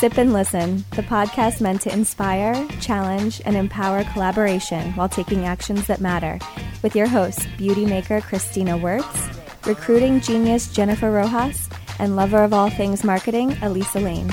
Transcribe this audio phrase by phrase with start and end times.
[0.00, 5.86] Sip and Listen, the podcast meant to inspire, challenge, and empower collaboration while taking actions
[5.88, 6.38] that matter.
[6.82, 9.28] With your hosts, beauty maker Christina Wirtz,
[9.66, 11.68] recruiting genius Jennifer Rojas,
[11.98, 14.32] and lover of all things marketing, Elisa Lane.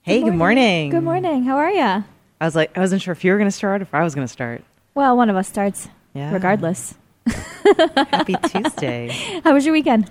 [0.00, 0.88] Hey, good morning.
[0.88, 1.44] Good morning.
[1.44, 2.02] How are you?
[2.40, 4.02] I was like, I wasn't sure if you were going to start or if I
[4.04, 4.64] was going to start.
[4.98, 6.32] Well, one of us starts, Yeah.
[6.32, 6.94] regardless.
[8.10, 9.14] Happy Tuesday.
[9.44, 10.10] How was your weekend?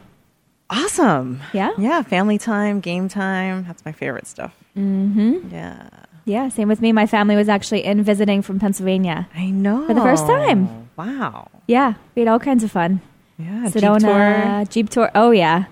[0.69, 1.41] Awesome.
[1.51, 1.71] Yeah?
[1.77, 3.65] Yeah, family time, game time.
[3.67, 4.55] That's my favorite stuff.
[4.77, 5.49] Mm-hmm.
[5.51, 5.89] Yeah.
[6.23, 6.93] Yeah, same with me.
[6.93, 9.27] My family was actually in visiting from Pennsylvania.
[9.35, 9.85] I know.
[9.87, 10.87] For the first time.
[10.95, 11.49] Wow.
[11.67, 13.01] Yeah, we had all kinds of fun.
[13.37, 13.65] Yeah.
[13.67, 14.65] Jeep Sedona tour.
[14.71, 15.11] Jeep tour.
[15.13, 15.65] Oh yeah,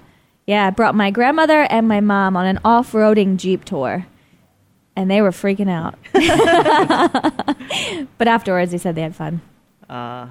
[0.45, 0.67] yeah.
[0.67, 4.07] I brought my grandmother and my mom on an off-roading Jeep tour,
[4.95, 5.95] and they were freaking out.
[8.17, 9.41] but afterwards, they said they had fun.
[9.89, 10.27] Uh,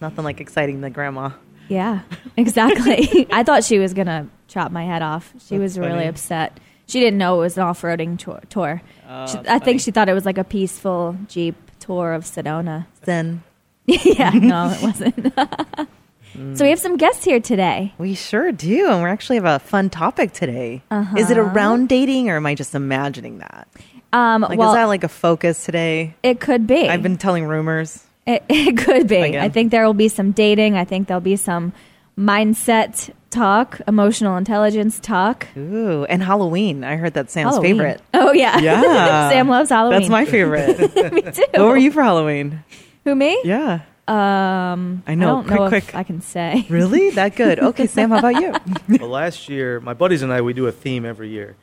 [0.00, 1.30] nothing like exciting the grandma.
[1.68, 2.02] Yeah,
[2.36, 3.26] exactly.
[3.32, 5.32] I thought she was gonna chop my head off.
[5.46, 6.06] She was really funny.
[6.06, 6.58] upset.
[6.88, 8.40] She didn't know it was an off-roading tour.
[8.48, 8.80] tour.
[9.08, 9.60] Oh, She- I funny.
[9.64, 12.86] think she thought it was like a peaceful Jeep tour of Sedona.
[13.02, 13.42] Then
[13.86, 16.56] yeah, no, it wasn't.
[16.56, 17.92] so we have some guests here today.
[17.98, 20.82] we sure do, and we're actually have a fun topic today.
[20.90, 21.16] Uh-huh.
[21.16, 23.68] Is it around dating, or am I just imagining that?
[24.16, 26.14] Um, Like, well, is that like a focus today?
[26.22, 26.88] it could be.
[26.88, 28.02] I've been telling rumors.
[28.26, 29.16] It, it could be.
[29.16, 29.42] Again.
[29.44, 30.76] I think there will be some dating.
[30.76, 31.72] I think there'll be some
[32.18, 35.46] mindset talk, emotional intelligence talk.
[35.56, 36.82] Ooh, and Halloween.
[36.84, 37.76] I heard that's Sam's Halloween.
[37.76, 38.00] favorite.
[38.14, 39.28] Oh yeah, Yeah.
[39.30, 40.00] Sam loves Halloween.
[40.00, 40.78] That's my favorite.
[41.12, 41.44] me too.
[41.52, 42.64] what were you for Halloween?
[43.04, 43.38] Who me?
[43.44, 43.80] Yeah.
[44.08, 45.26] Um, I know.
[45.26, 45.84] don't Quick, know quick.
[45.88, 46.64] if I can say.
[46.70, 47.10] Really?
[47.10, 47.58] That good?
[47.58, 48.54] Okay, Sam, how about you?
[49.00, 51.56] well, last year, my buddies and I, we do a theme every year.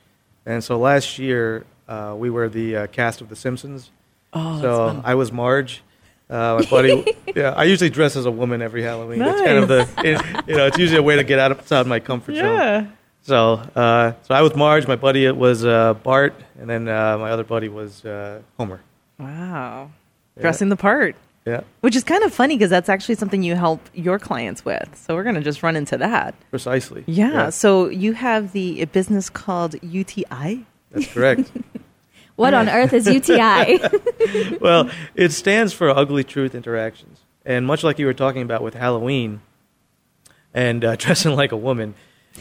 [0.45, 3.91] And so last year, uh, we were the uh, cast of The Simpsons.
[4.33, 5.81] Oh, so I was Marge.
[6.29, 7.05] Uh, my buddy,
[7.35, 9.21] yeah, I usually dress as a woman every Halloween.
[9.21, 11.59] It's kind of the, it, you know, it's usually a way to get out of,
[11.59, 12.45] outside my comfort zone.
[12.45, 12.87] yeah.
[13.21, 14.87] So, uh, so I was Marge.
[14.87, 18.81] My buddy was uh, Bart, and then uh, my other buddy was uh, Homer.
[19.19, 19.91] Wow.
[20.35, 20.41] Yeah.
[20.41, 21.15] Dressing the part.
[21.45, 24.89] Yeah, Which is kind of funny because that's actually something you help your clients with.
[24.95, 26.35] So we're going to just run into that.
[26.49, 27.03] precisely.
[27.05, 27.49] Yeah.
[27.49, 30.65] So you have the a business called UTI.
[30.93, 31.51] That's correct.
[32.35, 33.79] What on earth is UTI?
[34.61, 37.19] well, it stands for Ugly Truth Interactions.
[37.45, 39.41] And much like you were talking about with Halloween
[40.53, 41.93] and uh, dressing like a woman,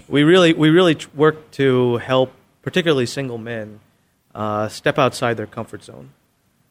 [0.09, 3.81] we really, we really work to help, particularly single men,
[4.35, 6.11] uh, step outside their comfort zone.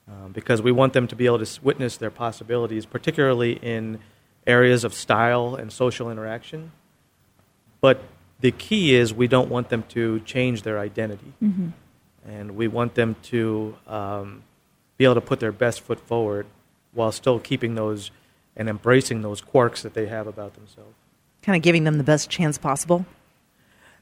[0.07, 3.99] Um, because we want them to be able to witness their possibilities, particularly in
[4.47, 6.71] areas of style and social interaction.
[7.79, 8.03] But
[8.41, 11.33] the key is we don't want them to change their identity
[12.27, 14.43] and we want them to um,
[14.97, 16.45] be able to put their best foot forward
[16.93, 18.11] while still keeping those
[18.55, 20.93] and embracing those quirks that they have about themselves.
[21.41, 23.05] Kind of giving them the best chance possible.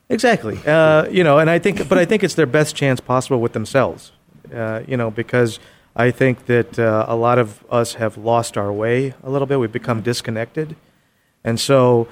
[0.10, 0.60] Exactly.
[0.66, 3.54] Uh, you know, and I think, but I think it's their best chance possible with
[3.54, 4.12] themselves.
[4.54, 5.60] Uh, you know, because
[5.96, 9.60] I think that uh, a lot of us have lost our way a little bit.
[9.60, 10.76] We've become disconnected,
[11.44, 12.08] and so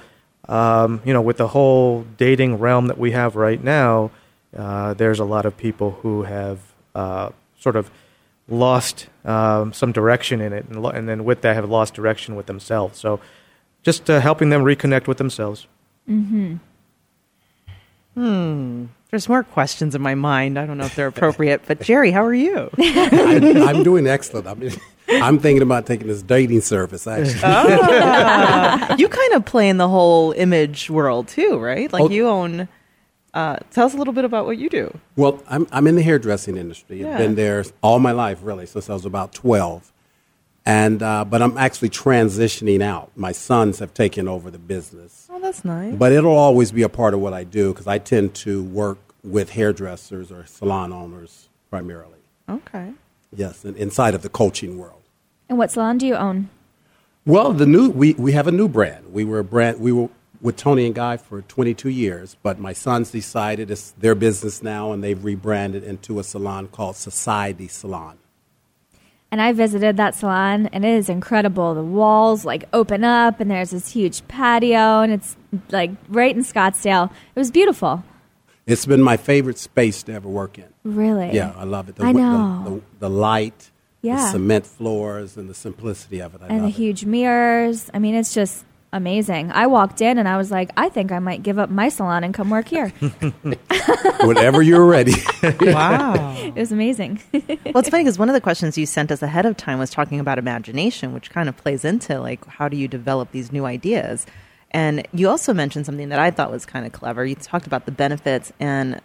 [0.48, 4.10] um, you know, with the whole dating realm that we have right now,
[4.56, 6.58] uh, there's a lot of people who have
[6.94, 7.90] uh, sort of
[8.48, 12.34] lost um, some direction in it, and, lo- and then with that have lost direction
[12.34, 12.98] with themselves.
[12.98, 13.20] So,
[13.82, 15.66] just uh, helping them reconnect with themselves.
[18.14, 18.86] Hmm.
[19.10, 20.58] There's more questions in my mind.
[20.58, 22.70] I don't know if they're appropriate, but Gerry, how are you?
[22.78, 24.46] I'm, I'm doing excellent.
[24.46, 24.72] I mean,
[25.10, 27.06] I'm thinking about taking this dating service.
[27.06, 27.40] Actually,
[28.98, 31.92] you kind of play in the whole image world too, right?
[31.92, 32.10] Like Oh.
[32.10, 32.68] you own.
[33.34, 34.98] Uh, tell us a little bit about what you do.
[35.16, 37.00] well, I'm I'm in the hairdressing industry.
[37.02, 37.12] Yeah.
[37.12, 39.92] I've been there all my life, really, since I was about 12.
[40.66, 43.10] And uh, but I'm actually transitioning out.
[43.16, 45.94] My sons have taken over the business, Oh, that's nice.
[45.94, 48.98] but it'll always be a part of what I do because I tend to work
[49.24, 52.18] with hairdressers or salon owners primarily.
[52.48, 52.92] okay.
[53.34, 54.97] Yes, and inside of the coaching world.
[55.48, 56.50] And what salon do you own?
[57.24, 59.12] Well, the new we, we have a new brand.
[59.12, 60.08] We were a brand we were
[60.40, 64.92] with Toni & Guy for 22 years, but my sons decided it's their business now,
[64.92, 68.18] and they've rebranded into a salon called Society Salon.
[69.30, 71.74] And I visited that salon, and it is incredible.
[71.74, 75.36] The walls like open up, and there's this huge patio, and it's
[75.70, 77.10] like right in Scottsdale.
[77.10, 78.04] It was beautiful.
[78.66, 80.68] It's been my favorite space to ever work in.
[80.84, 81.32] Really?
[81.32, 81.96] Yeah, I love it.
[81.96, 82.62] The, I the- know.
[82.64, 83.70] The, the, light,
[84.02, 84.16] Yeah.
[84.16, 86.40] the cement floors, and the simplicity of it.
[86.42, 86.74] I and the it.
[86.74, 87.90] huge mirrors.
[87.92, 89.50] I mean, it's just amazing.
[89.52, 92.24] I walked in and I was like, I think I might give up my salon
[92.24, 92.88] and come work here.
[94.20, 95.14] Whenever you're ready.
[95.60, 96.34] Wow.
[96.38, 97.20] it was amazing.
[97.32, 99.90] well, it's funny because one of the questions you sent us ahead of time was
[99.90, 103.64] talking about imagination, which kind of plays into like how do you develop these new
[103.64, 104.26] ideas.
[104.70, 107.24] And you also mentioned something that I thought was kind of clever.
[107.24, 109.00] You talked about the benefits and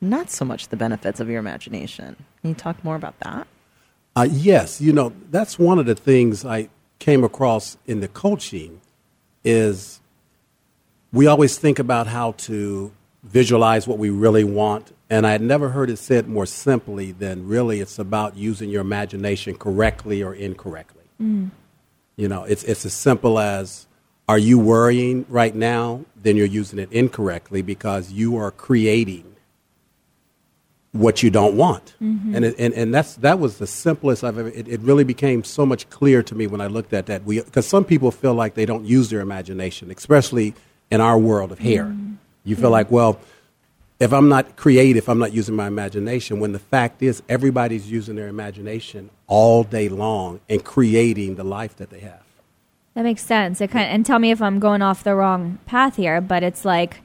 [0.00, 2.16] not so much the benefits of your imagination.
[2.40, 3.46] Can you talk more about that?
[4.16, 6.68] Uh, yes, you know that's one of the things I
[6.98, 8.80] came across in the coaching
[9.44, 10.00] is
[11.12, 12.92] we always think about how to
[13.22, 17.46] visualize what we really want, and I had never heard it said more simply than
[17.46, 21.04] really it's about using your imagination correctly or incorrectly.
[22.16, 23.86] You know, it's it's as simple as
[24.28, 26.04] are you worrying right now?
[26.20, 29.29] Then you're using it incorrectly because you are creating
[30.92, 31.94] what you don't want.
[32.02, 32.34] Mm-hmm.
[32.34, 34.48] And, it, and and that's that was the simplest I've ever.
[34.48, 37.24] It, it really became so much clear to me when I looked at that.
[37.24, 40.54] We because some people feel like they don't use their imagination, especially
[40.90, 41.84] in our world of hair.
[41.84, 42.14] Mm-hmm.
[42.44, 43.20] You feel like, well,
[44.00, 46.40] if I'm not creative, I'm not using my imagination.
[46.40, 51.76] When the fact is, everybody's using their imagination all day long and creating the life
[51.76, 52.22] that they have.
[52.94, 53.60] That makes sense.
[53.60, 56.64] It kind and tell me if I'm going off the wrong path here, but it's
[56.64, 57.02] like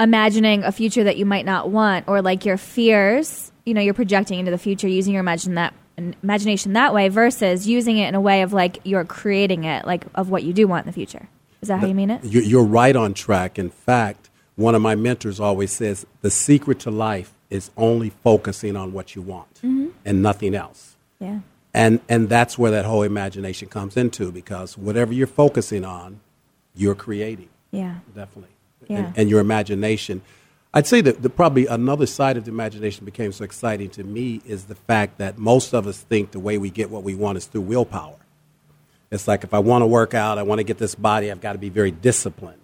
[0.00, 3.52] imagining a future that you might not want, or like your fears.
[3.64, 7.66] You know, you're projecting into the future using your imagine that imagination that way, versus
[7.66, 10.66] using it in a way of like you're creating it, like of what you do
[10.68, 11.28] want in the future.
[11.60, 12.24] Is that how you mean it?
[12.24, 13.58] You- You're right on track.
[13.58, 18.76] In fact, one of my mentors always says the secret to life is only focusing
[18.76, 19.88] on what you want mm-hmm.
[20.04, 20.96] and nothing else.
[21.18, 21.40] Yeah.
[21.74, 26.20] And, and that's where that whole imagination comes into because whatever you're focusing on,
[26.74, 27.48] you're creating.
[27.70, 27.96] Yeah.
[28.14, 28.50] Definitely.
[28.86, 28.98] Yeah.
[28.98, 30.22] And, and your imagination.
[30.72, 34.40] I'd say that the, probably another side of the imagination became so exciting to me
[34.46, 37.38] is the fact that most of us think the way we get what we want
[37.38, 38.16] is through willpower.
[39.10, 41.40] It's like if I want to work out, I want to get this body, I've
[41.40, 42.60] got to be very disciplined.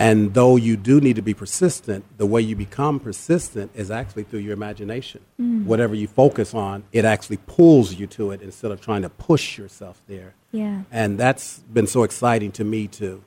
[0.00, 4.22] And though you do need to be persistent, the way you become persistent is actually
[4.22, 5.20] through your imagination.
[5.38, 5.66] Mm.
[5.66, 9.58] Whatever you focus on, it actually pulls you to it instead of trying to push
[9.58, 10.32] yourself there.
[10.52, 10.82] Yeah.
[10.90, 13.22] And that's been so exciting to me to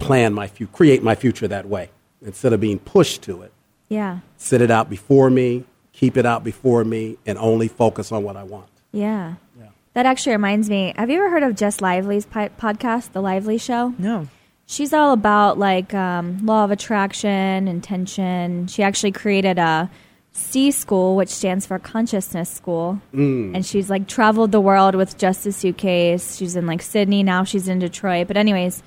[0.00, 1.90] plan my future, create my future that way
[2.24, 3.52] instead of being pushed to it.
[3.88, 4.20] Yeah.
[4.36, 8.36] Sit it out before me, keep it out before me, and only focus on what
[8.36, 8.68] I want.
[8.92, 9.34] Yeah.
[9.58, 9.68] Yeah.
[9.94, 10.92] That actually reminds me.
[10.96, 13.94] Have you ever heard of Jess Lively's pi- podcast, The Lively Show?
[13.98, 14.28] No.
[14.66, 18.68] She's all about like um, law of attraction, intention.
[18.68, 19.90] She actually created a
[20.32, 25.44] C school, which stands for Consciousness School, and she's like traveled the world with just
[25.44, 26.36] a suitcase.
[26.36, 27.42] She's in like Sydney now.
[27.42, 28.28] She's in Detroit.
[28.28, 28.80] But anyways,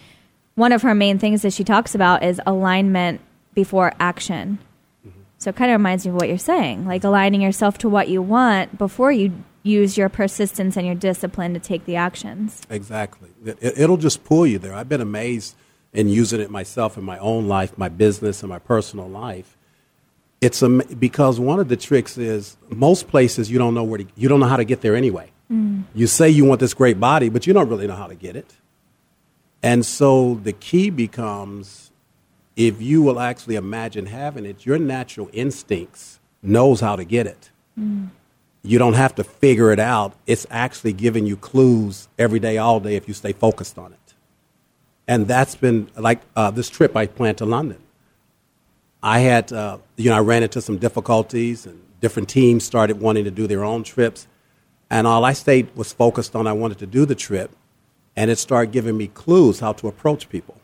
[0.55, 3.21] one of her main things that she talks about is alignment
[3.53, 4.59] before action.
[5.37, 8.07] So it kind of reminds me of what you're saying, like aligning yourself to what
[8.07, 12.61] you want before you use your persistence and your discipline to take the actions.
[12.69, 13.29] Exactly.
[13.45, 14.73] It, it'll just pull you there.
[14.73, 15.55] I've been amazed
[15.91, 19.57] in using it myself in my own life, my business, and my personal life.
[20.39, 24.05] It's am- because one of the tricks is most places you don't know where to,
[24.15, 25.29] you don't know how to get there anyway.
[25.51, 25.83] Mm.
[25.93, 28.37] You say you want this great body, but you don't really know how to get
[28.37, 28.53] it.
[29.63, 31.91] And so the key becomes
[32.55, 37.49] if you will actually imagine having it, your natural instincts knows how to get it.
[38.61, 40.13] You don't have to figure it out.
[40.27, 44.13] It's actually giving you clues every day, all day, if you stay focused on it.
[45.07, 47.79] And that's been like uh, this trip I planned to London.
[49.01, 53.25] I had, uh, you know, I ran into some difficulties, and different teams started wanting
[53.25, 54.27] to do their own trips.
[54.89, 57.51] And all I stayed was focused on I wanted to do the trip,
[58.15, 60.55] and it started giving me clues how to approach people.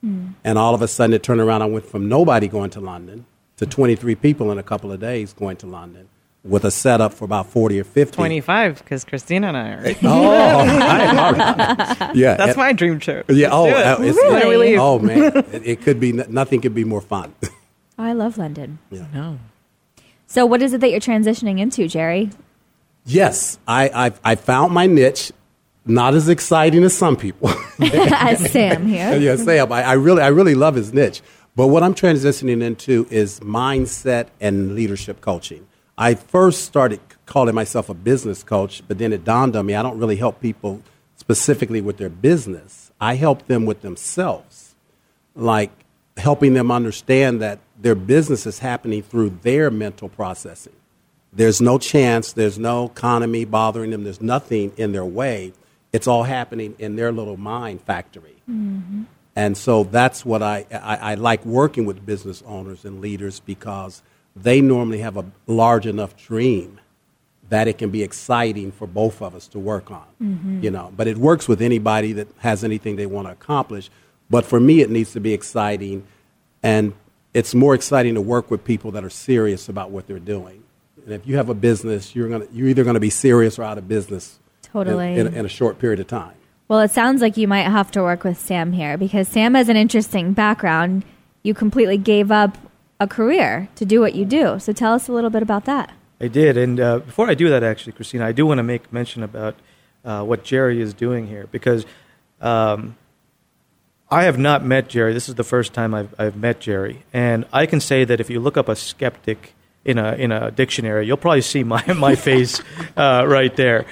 [0.00, 0.28] Hmm.
[0.44, 1.62] And all of a sudden, it turned around.
[1.62, 3.26] I went from nobody going to London
[3.56, 6.08] to 23 people in a couple of days going to London
[6.42, 8.16] with a setup for about 40 or 50.
[8.16, 9.82] 25, because Christina and I are.
[10.02, 12.12] Oh, hi.
[12.14, 12.34] yeah.
[12.36, 13.26] That's and- my dream trip.
[13.28, 13.48] Yeah.
[13.52, 14.08] Oh, Let's Oh, it.
[14.08, 14.32] it's, Really?
[14.32, 14.78] When do we leave?
[14.78, 17.34] oh man, it, it could be nothing could be more fun.
[17.98, 18.78] I love London.
[18.90, 19.04] Yeah.
[19.12, 19.38] No.
[20.26, 22.30] So, what is it that you're transitioning into, Gerry?
[23.04, 25.32] yes, I I've, I found my niche.
[25.90, 27.50] Not as exciting as some people.
[27.80, 29.16] As Sam here.
[29.16, 29.72] yeah, Sam.
[29.72, 31.22] I, I really I really love his niche.
[31.56, 35.66] But what I'm transitioning into is mindset and leadership coaching.
[35.98, 39.82] I first started calling myself a business coach, but then it dawned on me I
[39.82, 40.82] don't really help people
[41.16, 42.92] specifically with their business.
[43.00, 44.74] I help them with themselves,
[45.34, 45.72] like
[46.16, 50.74] helping them understand that their business is happening through their mental processing.
[51.32, 55.52] There's no chance, there's no economy bothering them, there's nothing in their way.
[55.92, 58.36] It's all happening in their little mind factory.
[58.48, 59.02] Mm-hmm.
[59.36, 64.02] And so that's what I, I, I like working with business owners and leaders because
[64.36, 66.80] they normally have a large enough dream
[67.48, 70.06] that it can be exciting for both of us to work on.
[70.22, 70.62] Mm-hmm.
[70.62, 73.90] You know, but it works with anybody that has anything they want to accomplish.
[74.30, 76.06] But for me, it needs to be exciting,
[76.62, 76.92] and
[77.34, 80.62] it's more exciting to work with people that are serious about what they're doing.
[81.04, 83.64] And if you have a business, you're gonna you're either going to be serious or
[83.64, 84.38] out of business.
[84.72, 85.14] Totally.
[85.18, 86.34] In, in, in a short period of time.
[86.68, 89.68] Well, it sounds like you might have to work with Sam here because Sam has
[89.68, 91.04] an interesting background.
[91.42, 92.56] You completely gave up
[93.00, 94.58] a career to do what you do.
[94.60, 95.92] So tell us a little bit about that.
[96.20, 98.92] I did, and uh, before I do that, actually, Christina, I do want to make
[98.92, 99.56] mention about
[100.04, 101.86] uh, what Gerry is doing here because
[102.42, 102.96] um,
[104.10, 105.14] I have not met Gerry.
[105.14, 108.28] This is the first time I've, I've met Gerry, and I can say that if
[108.28, 112.14] you look up a skeptic in a in a dictionary, you'll probably see my my
[112.14, 112.60] face
[112.96, 113.86] uh, right there.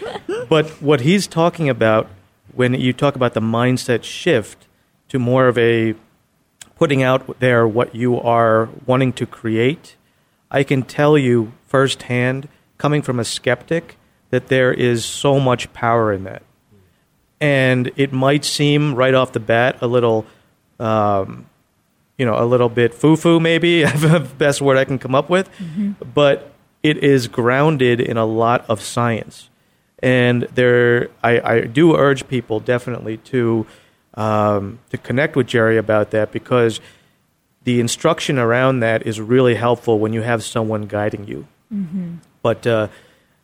[0.49, 2.09] But what he's talking about
[2.55, 4.67] when you talk about the mindset shift
[5.09, 5.95] to more of a
[6.77, 9.97] putting out there what you are wanting to create,
[10.51, 13.97] I can tell you firsthand, coming from a skeptic,
[14.31, 16.43] that there is so much power in that.
[17.41, 20.27] And it might seem right off the bat a little,
[20.79, 21.47] um,
[22.19, 25.31] you know, a little bit foo foo, maybe, the best word I can come up
[25.31, 25.93] with, mm-hmm.
[26.13, 29.49] but it is grounded in a lot of science.
[30.01, 33.67] And there, I, I do urge people definitely to
[34.15, 36.81] um, to connect with Gerry about that because
[37.63, 41.47] the instruction around that is really helpful when you have someone guiding you.
[41.73, 42.17] Mm-hmm.
[42.43, 42.89] But uh,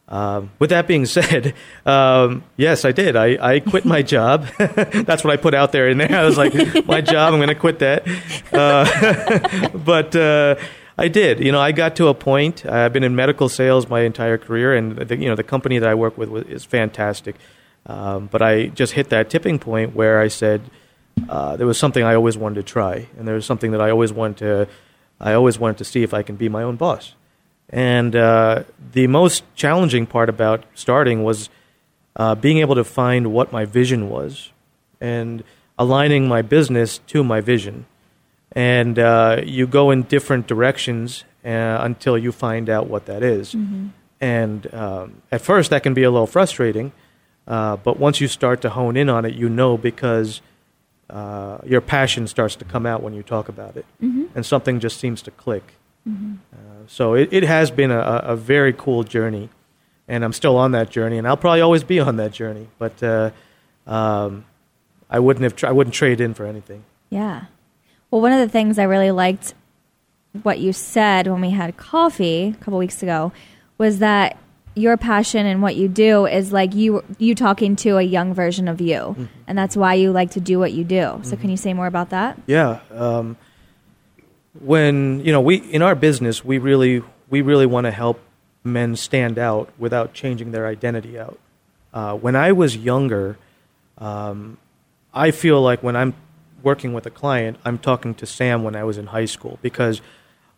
[0.09, 1.55] uh, with that being said,
[1.87, 3.17] um, yes, I did.
[3.17, 4.47] I, I quit my job.
[4.59, 6.15] That's what I put out there in there.
[6.15, 6.55] I was like,
[6.87, 8.07] my job, I'm going to quit that.
[8.53, 10.57] Uh, but uh,
[10.99, 11.41] I did.
[11.41, 12.67] You know, I got to a point.
[12.67, 15.89] I've been in medical sales my entire career, and the, you know, the company that
[15.89, 17.37] I work with is fantastic.
[17.87, 20.63] Um, but I just hit that tipping point where I said
[21.29, 23.91] uh, there was something I always wanted to try, and there was something that I
[23.91, 24.69] always wanted to.
[25.21, 27.15] I always wanted to see if I can be my own boss.
[27.71, 31.49] And uh, the most challenging part about starting was
[32.17, 34.53] uh, being able to find what my vision was
[35.01, 35.43] and
[35.79, 37.87] aligning my business to my vision.
[38.53, 43.55] And uh, you go in different directions uh, until you find out what that is.
[43.55, 43.89] Mm-hmm.
[44.21, 46.93] And um, at first, that can be a little frustrating.
[47.47, 50.41] Uh, but once you start to hone in on it, you know because
[51.11, 54.25] uh, your passion starts to come out when you talk about it, mm-hmm.
[54.35, 55.75] and something just seems to click.
[56.09, 56.35] Mm-hmm.
[56.53, 59.49] Uh, so it, it has been a, a, very cool journey,
[60.07, 62.69] and I'm still on that journey, and I'll probably always be on that journey.
[62.79, 63.31] But uh,
[63.87, 64.45] um,
[65.09, 66.85] I wouldn't have tra- I wouldn't trade in for anything.
[67.09, 67.45] Yeah.
[68.11, 69.55] Well, one of the things I really liked
[70.43, 73.33] what you said when we had coffee a couple weeks ago
[73.79, 74.37] was that
[74.75, 78.69] your passion and what you do is like you you talking to a young version
[78.69, 79.25] of you, mm-hmm.
[79.47, 81.21] and that's why you like to do what you do.
[81.23, 81.41] So, mm-hmm.
[81.41, 82.41] can you say more about that?
[82.47, 82.81] Yeah.
[82.91, 83.37] Um,
[84.61, 88.21] when you know we in our business, we really we really want to help
[88.63, 91.39] men stand out without changing their identity out.
[91.93, 93.37] Uh, when I was younger,
[93.99, 94.59] um,
[95.13, 96.15] I feel like when I'm
[96.63, 100.01] working with a client, I'm talking to Sam when I was in high school because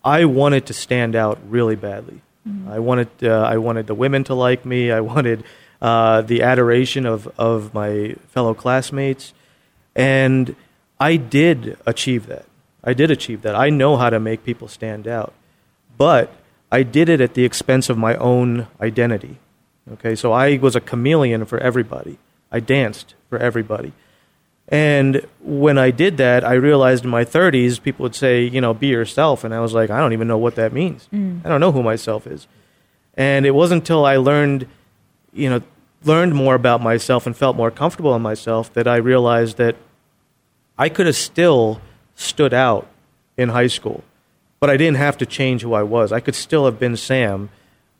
[0.05, 2.21] I wanted to stand out really badly.
[2.49, 2.71] Mm-hmm.
[2.71, 4.93] I wanted uh, I wanted the women to like me.
[4.93, 5.45] I wanted
[5.83, 9.35] uh, the adoration of of my fellow classmates,
[9.95, 10.55] and
[11.01, 12.47] I did achieve that.
[12.87, 13.57] I did achieve that.
[13.57, 15.35] I know how to make people stand out,
[15.99, 16.33] but
[16.71, 19.39] I did it at the expense of my own identity.
[19.95, 22.19] Okay, so I was a chameleon for everybody.
[22.51, 23.93] I danced for everybody.
[24.69, 28.75] And when I did that, I realized in my 30s, people would say, you know,
[28.75, 29.45] be yourself.
[29.45, 31.09] And I was like, I don't even know what that means.
[31.13, 31.45] Mm.
[31.45, 32.49] I don't know who myself is.
[33.15, 34.67] And it wasn't until I learned,
[35.33, 35.63] you know,
[36.05, 39.77] learned more about myself and felt more comfortable in myself that I realized that
[40.77, 41.81] I could have still
[42.17, 42.89] stood out
[43.37, 44.03] in high school,
[44.59, 46.11] but I didn't have to change who I was.
[46.11, 47.51] I could still have been Sam,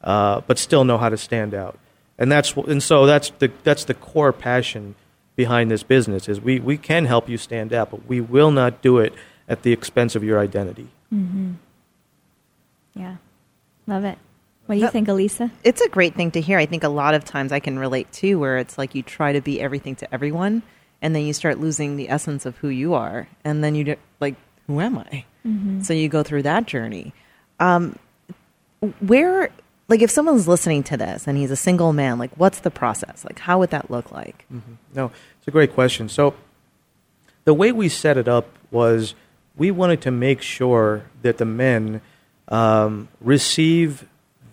[0.03, 1.79] uh, but still know how to stand out.
[2.19, 4.95] And that's and so that's the that's the core passion
[5.37, 8.83] behind this business is we, we can help you stand out, but we will not
[8.83, 9.13] do it
[9.49, 10.89] at the expense of your identity.
[11.13, 11.53] Mm-hmm.
[12.95, 13.17] Yeah,
[13.87, 14.19] love it.
[14.65, 15.53] What do you think, Elisa?
[15.63, 16.59] It's a great thing to hear.
[16.59, 19.33] I think a lot of times I can relate too, where it's like you try
[19.33, 20.63] to be everything to everyone,
[21.03, 23.97] and then you start losing the essence of who you are, and then you do,
[24.21, 24.35] like,
[24.67, 25.25] who am I?
[25.47, 25.83] Mm-hmm.
[25.83, 27.13] So you go through that journey.
[27.61, 27.99] Um,
[29.01, 29.51] where
[29.89, 33.25] like if someone's listening to this and he's a single man like what's the process
[33.25, 34.75] like how would that look like mm-hmm.
[34.95, 36.35] no it's a great question so
[37.45, 39.15] the way we set it up was
[39.57, 42.01] we wanted to make sure that the men
[42.49, 44.07] um, receive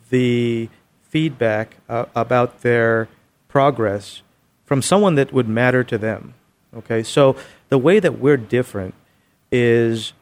[0.09, 0.69] the
[1.03, 3.09] feedback uh, about their
[3.47, 4.22] progress
[4.73, 6.33] from someone that would matter to them.
[6.75, 7.35] Okay, so
[7.69, 8.95] the way that we're different
[9.51, 10.13] is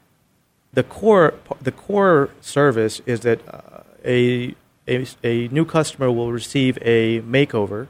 [0.73, 4.53] the core the core service is that uh, a,
[4.89, 7.87] a a new customer will receive a makeover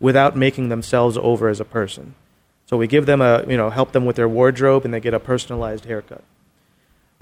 [0.00, 2.14] without making themselves over as a person.
[2.66, 5.14] So we give them a you know help them with their wardrobe and they get
[5.14, 6.22] a personalized haircut.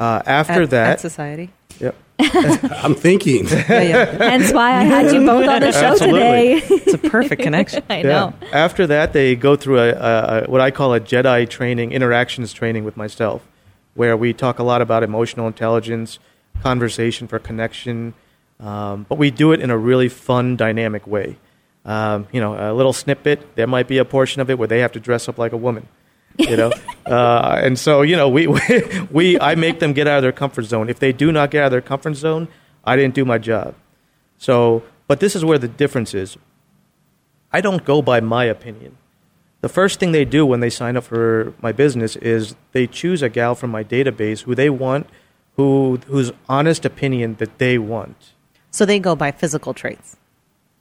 [0.01, 1.51] Uh, after at, that, at society.
[1.79, 1.95] Yep.
[2.21, 3.47] I'm thinking.
[3.51, 4.05] Yeah, yeah.
[4.05, 6.61] Hence why I had you both on the show Absolutely.
[6.61, 6.75] today.
[6.75, 7.85] It's a perfect connection.
[7.91, 8.35] I know.
[8.53, 12.53] After that, they go through a, a, a what I call a Jedi training, interactions
[12.53, 13.47] training with myself,
[13.95, 16.19] where we talk a lot about emotional intelligence,
[16.63, 18.15] conversation for connection,
[18.59, 21.37] um, but we do it in a really fun, dynamic way.
[21.85, 23.55] Um, you know, a little snippet.
[23.55, 25.57] There might be a portion of it where they have to dress up like a
[25.57, 25.89] woman.
[26.49, 26.73] You know,
[27.07, 28.61] uh, and so you know, we, we
[29.11, 30.89] we I make them get out of their comfort zone.
[30.89, 32.49] If they do not get out of their comfort zone,
[32.85, 33.75] I didn't do my job.
[34.39, 36.37] So, but this is where the difference is.
[37.53, 38.97] I don't go by my opinion.
[39.61, 43.23] The first thing they do when they sign up for my business is they choose
[43.23, 45.07] a gal from my database who they want,
[45.57, 48.33] who whose honest opinion that they want.
[48.71, 50.17] So they go by physical traits,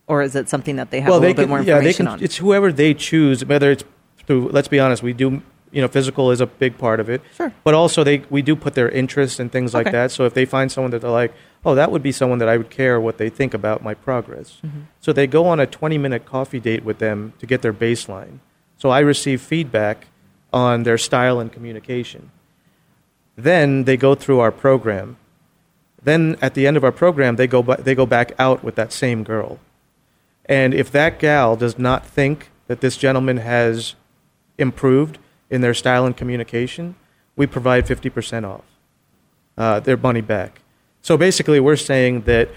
[0.08, 1.72] or is it something that they have a they little bit can, more yeah, they
[1.90, 2.14] information can.
[2.14, 2.24] on?
[2.24, 3.84] It's whoever they choose, whether it's
[4.30, 4.50] through.
[4.50, 5.42] Let's be honest, we do.
[5.72, 7.22] You know, physical is a big part of it.
[7.36, 7.52] Sure.
[7.64, 9.98] But also, they we do put their interests and things like Okay.
[9.98, 10.12] that.
[10.12, 11.34] So if they find someone that they're like,
[11.64, 14.58] oh, that would be someone that I would care what they think about my progress.
[14.66, 14.80] Mm-hmm.
[15.00, 18.40] So they go on a 20 minute coffee date with them to get their baseline.
[18.78, 20.08] So I receive feedback
[20.52, 22.32] on their style and communication.
[23.36, 25.18] Then they go through our program.
[26.02, 28.92] Then at the end of our program, they go, they go back out with that
[28.92, 29.60] same girl.
[30.46, 33.96] And if that gal does not think that this gentleman has
[34.60, 35.18] improved
[35.50, 36.96] in their style and communication,
[37.36, 38.64] we provide 50% off
[39.58, 40.62] uh, their money back.
[41.02, 42.50] So basically, we're saying that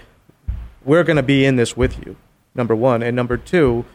[0.83, 2.15] we're going to be in this with you,
[2.53, 3.01] number one.
[3.01, 3.85] And number two,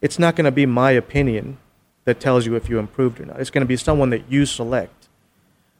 [0.00, 1.58] it's not going to be my opinion
[2.04, 3.40] that tells you if you improved or not.
[3.40, 5.08] It's going to be someone that you select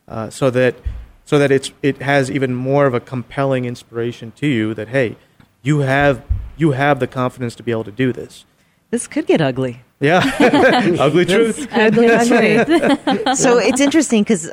[0.07, 0.77] uh, so that,
[1.25, 5.16] so that it's, it has even more of a compelling inspiration to you that, hey,
[5.62, 6.25] you have,
[6.57, 8.45] you have the confidence to be able to do this.
[8.92, 9.81] This could get ugly.
[10.00, 10.20] Yeah.
[11.00, 11.68] Ugly truth.
[11.72, 13.35] Ugly, ugly.
[13.35, 14.50] so it's interesting because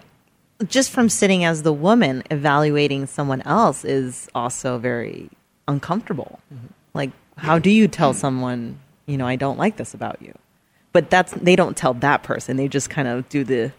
[0.68, 5.30] just from sitting as the woman evaluating someone else is also very
[5.68, 6.40] uncomfortable.
[6.54, 6.68] Mm-hmm.
[6.94, 10.34] Like, how do you tell someone, you know, I don't like this about you?
[10.94, 12.58] But that's they don't tell that person.
[12.58, 13.72] They just kind of do the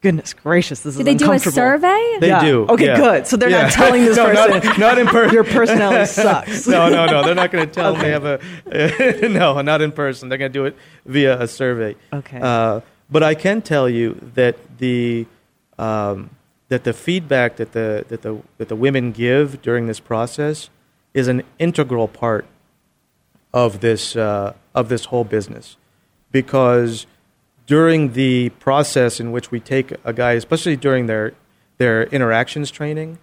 [0.00, 0.80] goodness gracious.
[0.80, 2.16] This Did is they do a survey?
[2.20, 2.40] They Yeah.
[2.44, 2.66] do.
[2.68, 2.96] Okay, yeah.
[2.96, 3.26] good.
[3.26, 3.62] So they're Yeah.
[3.62, 5.34] not telling this No, person Not, not in person.
[5.34, 6.66] your personality sucks.
[6.68, 7.24] no, no, no.
[7.24, 9.28] They're not going to tell them they have a.
[9.28, 10.28] no, not in person.
[10.28, 11.96] They're going to do it via a survey.
[12.12, 12.38] Okay.
[12.40, 12.80] Uh,
[13.10, 15.26] but I can tell you that the
[15.78, 16.30] um,
[16.68, 20.68] that the feedback that the that the that the women give during this process
[21.14, 22.46] is an integral part
[23.54, 25.76] of this uh, of this whole business,
[26.30, 27.06] because
[27.68, 31.34] during the process in which we take a guy, especially during their
[31.76, 33.18] their interactions training,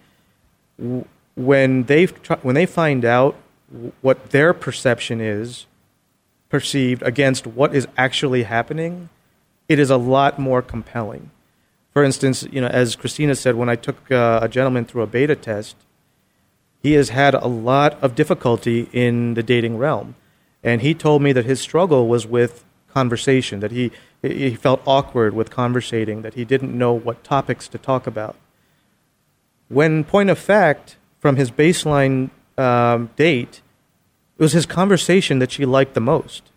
[1.34, 2.06] when they
[2.42, 3.36] when they find out
[4.00, 5.66] what their perception is
[6.48, 9.08] perceived against what is actually happening,
[9.68, 11.30] it is a lot more compelling.
[11.92, 15.06] For instance, you know, as Christina said, when I took uh, a gentleman through a
[15.08, 15.74] beta test,
[16.80, 20.14] he has had a lot of difficulty in the dating realm,
[20.62, 23.58] and he told me that his struggle was with conversation.
[23.58, 23.90] That he
[24.22, 26.22] he felt awkward with conversating.
[26.22, 28.36] That he didn't know what topics to talk about.
[29.68, 33.62] When, point of fact, from his baseline um, date,
[34.38, 36.50] it was his conversation that she liked the most.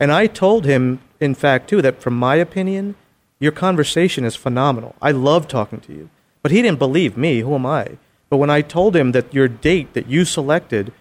[0.00, 2.96] And I told him, in fact, too, that from my opinion,
[3.38, 4.94] your conversation is phenomenal.
[5.00, 6.10] I love talking to you.
[6.42, 7.40] But he didn't believe me.
[7.40, 7.98] Who am I?
[8.28, 10.92] But when I told him that your date that you selected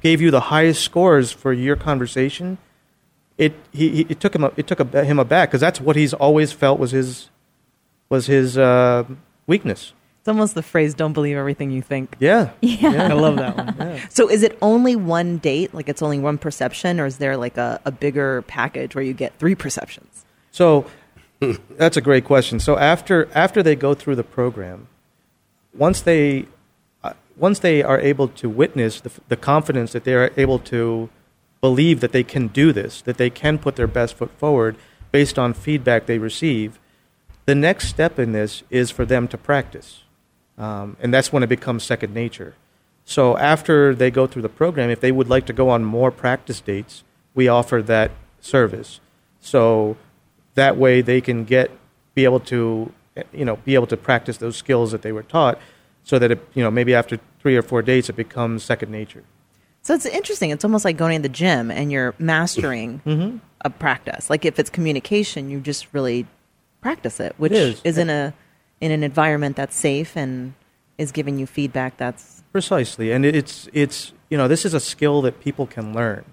[0.00, 2.58] gave you the highest scores for your conversation,
[3.38, 5.96] it, he, he- it took him, a, it took a, him aback because that's what
[5.96, 7.28] he's always felt was his,
[8.08, 9.04] was his uh,
[9.46, 9.92] weakness.
[10.20, 12.50] It's almost the phrase "Don't believe everything you think." Yeah.
[12.64, 14.00] I love that one.
[14.10, 15.72] So, is it only one date?
[15.72, 19.12] Like, it's only one perception, or is there like a, a bigger package where you
[19.12, 20.24] get three perceptions?
[20.50, 20.86] So
[21.76, 22.58] that's a great question.
[22.58, 24.88] So after after they go through the program,
[25.74, 26.46] once they
[27.04, 31.08] uh, once they are able to witness the, the confidence that they are able to
[31.60, 34.76] believe that they can do this, that they can put their best foot forward
[35.12, 36.78] based on feedback they receive,
[37.46, 40.02] the next step in this is for them to practice,
[40.58, 42.54] um, and that's when it becomes second nature.
[43.04, 46.10] So after they go through the program, if they would like to go on more
[46.10, 49.00] practice dates, we offer that service.
[49.40, 49.96] So
[50.56, 51.70] that way they can get
[52.14, 52.92] be able to
[53.32, 55.58] you know be able to practice those skills that they were taught
[56.02, 59.22] so that it, you know maybe after three or four dates it becomes second nature.
[59.86, 60.50] So it's interesting.
[60.50, 63.36] It's almost like going to the gym and you're mastering Mm-hmm.
[63.60, 64.28] a practice.
[64.28, 66.26] Like if it's communication, you just really
[66.80, 67.96] practice it, which It is.
[67.96, 68.34] in a
[68.80, 70.54] in an environment that's safe and
[70.98, 75.22] is giving you feedback that's Precisely, and it's it's you know this is a skill
[75.22, 76.24] that people can learn.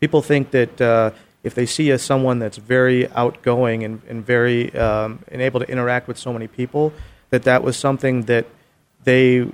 [0.00, 4.70] People think that uh, if they see a, someone that's very outgoing and, and very
[4.76, 6.92] um, and able to interact with so many people,
[7.30, 8.44] that that was something that
[9.04, 9.48] they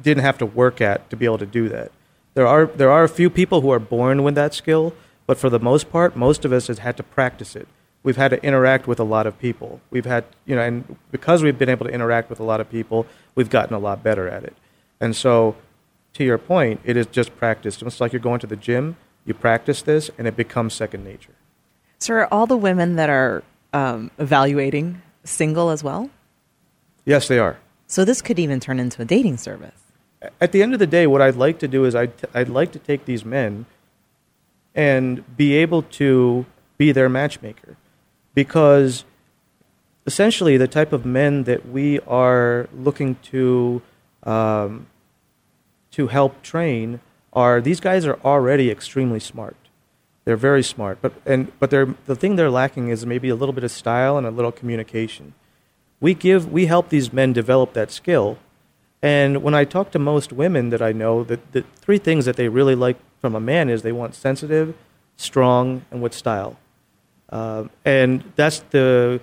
[0.00, 1.92] didn't have to work at to be able to do that.
[2.36, 4.92] There are there are a few people who are born with that skill,
[5.26, 7.66] but for the most part, most of us has had to practice it.
[8.02, 9.80] We've had to interact with a lot of people.
[9.90, 12.68] We've had you know, and because we've been able to interact with a lot of
[12.68, 14.54] people, we've gotten a lot better at it.
[15.00, 15.56] And so,
[16.12, 17.80] to your point, it is just practice.
[17.80, 18.98] It's like you're going to the gym.
[19.24, 21.32] You practice this, and it becomes second nature.
[22.00, 26.10] So are all the women that are um, evaluating single as well?
[27.06, 27.56] Yes, they are.
[27.86, 29.85] So this could even turn into a dating service.
[30.40, 32.72] At the end of the day, what I'd like to do is I'd, I'd like
[32.72, 33.66] to take these men
[34.74, 37.76] and be able to be their matchmaker.
[38.34, 39.04] Because
[40.06, 43.82] essentially, the type of men that we are looking to,
[44.22, 44.86] um,
[45.92, 47.00] to help train
[47.32, 49.56] are these guys are already extremely smart.
[50.24, 53.52] They're very smart, but, and, but they're, the thing they're lacking is maybe a little
[53.52, 55.34] bit of style and a little communication.
[56.00, 58.38] We, give, we help these men develop that skill
[59.02, 62.36] and when I talk to most women that I know, the, the three things that
[62.36, 64.74] they really like from a man is they want sensitive,
[65.16, 66.58] strong, and with style.
[67.30, 69.20] Um, and that's the,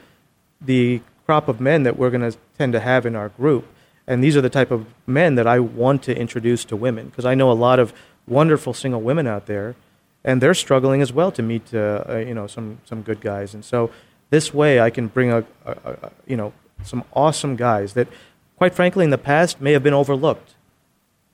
[0.62, 3.66] the crop of men that we're going to tend to have in our group.
[4.06, 7.26] And these are the type of men that I want to introduce to women because
[7.26, 7.94] I know a lot of
[8.28, 9.76] wonderful single women out there,
[10.24, 13.54] and they're struggling as well to meet uh, uh, you know some some good guys.
[13.54, 13.92] And so
[14.30, 16.52] this way, I can bring a, a, a you know
[16.84, 18.10] some awesome guys that
[18.58, 20.56] quite frankly, in the past may have been overlooked.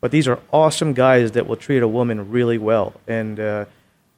[0.01, 2.93] But these are awesome guys that will treat a woman really well.
[3.07, 3.65] And uh,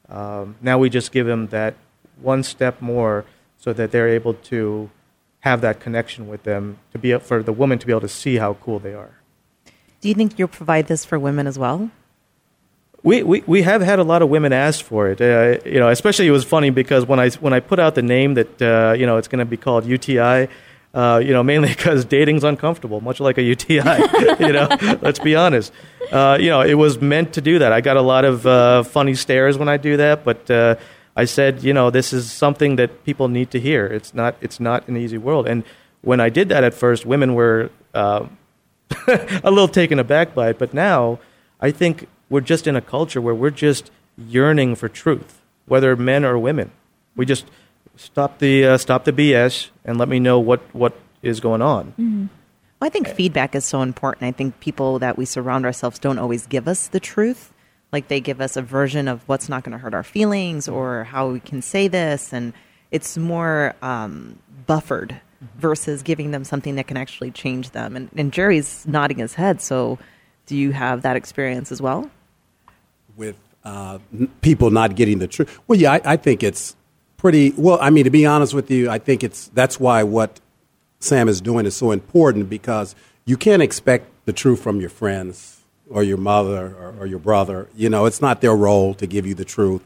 [0.10, 1.74] um, now we just give them that
[2.22, 3.26] one step more
[3.58, 4.90] so that they're able to
[5.42, 8.36] have that connection with them, to be for the woman to be able to see
[8.36, 9.18] how cool they are.
[10.00, 11.90] Do you think you'll provide this for women as well?
[13.04, 15.20] We, we, we have had a lot of women ask for it.
[15.20, 18.04] Uh, you know, especially it was funny because when I, when I put out the
[18.04, 20.48] name that, uh, you know, it's going to be called UTI,
[20.94, 23.78] uh, you know, mainly because dating's uncomfortable, much like a UTI.
[24.40, 24.68] you know,
[25.02, 25.72] let's be honest.
[26.12, 27.72] Uh, you know, it was meant to do that.
[27.72, 30.76] I got a lot of uh, funny stares when I do that, but uh,
[31.16, 33.86] I said, you know, this is something that people need to hear.
[33.86, 35.48] It's not, it's not an easy world.
[35.48, 35.64] And
[36.02, 38.28] when I did that at first, women were uh,
[39.08, 40.60] a little taken aback by it.
[40.60, 41.20] But now,
[41.60, 46.26] I think we're just in a culture where we're just yearning for truth, whether men
[46.26, 46.72] or women.
[47.16, 47.46] We just
[47.96, 51.94] stop the uh, stop the BS and let me know what what is going on.
[51.98, 54.24] Well, I think feedback is so important.
[54.24, 57.54] I think people that we surround ourselves don't always give us the truth.
[57.92, 61.04] Like they give us a version of what's not going to hurt our feelings or
[61.04, 62.54] how we can say this, and
[62.90, 65.20] it's more um, buffered
[65.58, 67.96] versus giving them something that can actually change them.
[67.96, 69.62] And, and Gerry's nodding his head.
[69.62, 70.00] So,
[70.46, 72.10] do you have that experience as well?
[73.16, 75.60] with uh, n- people not getting the truth.
[75.68, 76.76] Well, yeah, I, I think it's
[77.22, 77.54] pretty.
[77.56, 80.42] Well, I mean, to be honest with you, I think it's that's why what
[81.00, 85.62] Sam is doing is so important because you can't expect the truth from your friends
[85.88, 87.70] or your mother or, or your brother.
[87.76, 89.84] You know, it's not their role to give you the truth.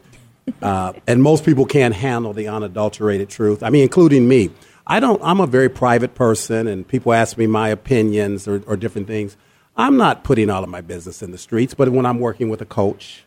[0.62, 3.62] Uh, and most people can't handle the unadulterated truth.
[3.62, 4.50] I mean, including me.
[4.86, 5.20] I don't.
[5.22, 9.36] I'm a very private person, and people ask me my opinions or, or different things.
[9.76, 12.62] I'm not putting all of my business in the streets, but when I'm working with
[12.62, 13.24] a coach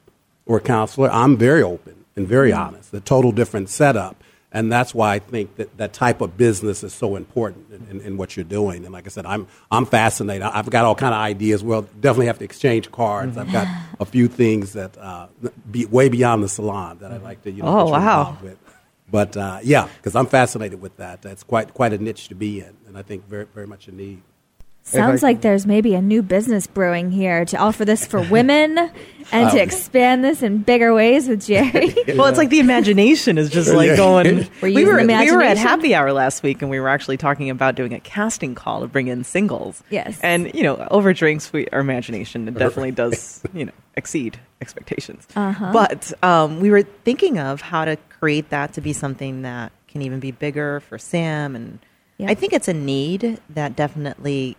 [0.48, 2.94] or a counselor, I'm very open and very honest.
[2.94, 6.94] A total different setup, and that's why I think that that type of business is
[6.94, 8.84] so important in, in, in what you're doing.
[8.84, 10.44] And like I said, I'm I'm fascinated.
[10.44, 11.64] I've got all kind of ideas.
[11.64, 13.38] Well, definitely have to exchange cards.
[13.38, 13.68] I've got
[14.00, 15.28] a few things that uh,
[15.72, 17.80] be way beyond the salon that I'd like to you know.
[17.80, 18.38] Oh, wow.
[19.12, 21.22] But uh, yeah, because I'm fascinated with that.
[21.22, 23.92] That's quite quite a niche to be in, and I think very very much a
[23.92, 24.22] need.
[24.84, 28.78] Sounds I- like there's maybe a new business brewing here to offer this for women
[29.32, 31.94] and to expand this in bigger ways with Gerry.
[32.18, 34.50] Well, it's like the imagination is just like going.
[34.62, 37.52] We're we were we were at happy hour last week, and we were actually talking
[37.52, 39.84] about doing a casting call to bring in singles.
[39.92, 40.20] Yes.
[40.24, 45.28] and you know, over drinks, we our imagination it definitely does you know exceed expectations.
[45.36, 45.72] Uh-huh.
[45.72, 50.02] But um, we were thinking of how to create that to be something that can
[50.02, 51.78] even be bigger for Sam, and
[52.18, 52.32] Yeah.
[52.32, 54.58] I think it's a need that definitely,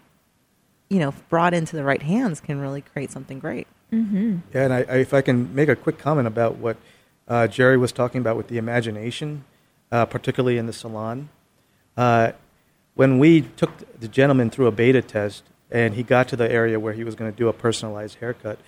[0.91, 3.67] you know, brought into the right hands, can really create something great.
[3.93, 4.39] Mm-hmm.
[4.53, 6.77] Yeah, and I, I, if I can make a quick comment about what
[7.27, 9.45] uh, Gerry was talking about with the imagination,
[9.91, 11.31] uh, particularly in the salon.
[11.97, 12.33] Uh,
[12.95, 16.79] when we took the gentleman through a beta test, and he got to the area
[16.81, 18.59] where he was going to do a personalized haircut.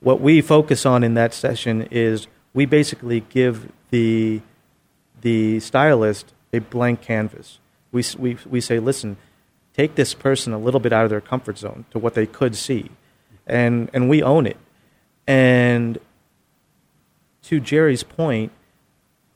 [0.00, 4.40] What we focus on in that session is we basically give the
[5.20, 7.58] the stylist a blank canvas.
[7.90, 9.16] We, we, we say, listen,
[9.78, 12.56] take this person a little bit out of their comfort zone to what they could
[12.56, 12.90] see,
[13.46, 14.56] and, and we own it.
[15.26, 15.98] And
[17.44, 18.50] to Gerry's point,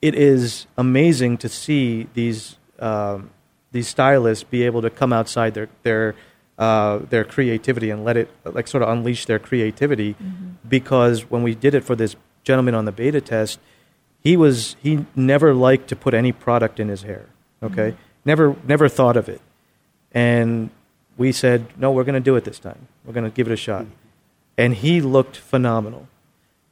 [0.01, 3.31] it is amazing to see these um,
[3.71, 6.17] these stylists be able to come outside their their
[6.59, 10.15] uh, their creativity and let it like sort of unleash their creativity.
[10.15, 10.69] Mm-hmm.
[10.69, 13.61] Because when we did it for this gentleman on the beta test,
[14.19, 17.27] he was he never liked to put any product in his hair.
[17.63, 18.25] Okay, mm-hmm.
[18.25, 19.41] never never thought of it,
[20.15, 20.71] and
[21.17, 22.89] we said no, we're going to do it this time.
[23.05, 23.87] We're going to give it a shot,
[24.57, 26.09] and he looked phenomenal.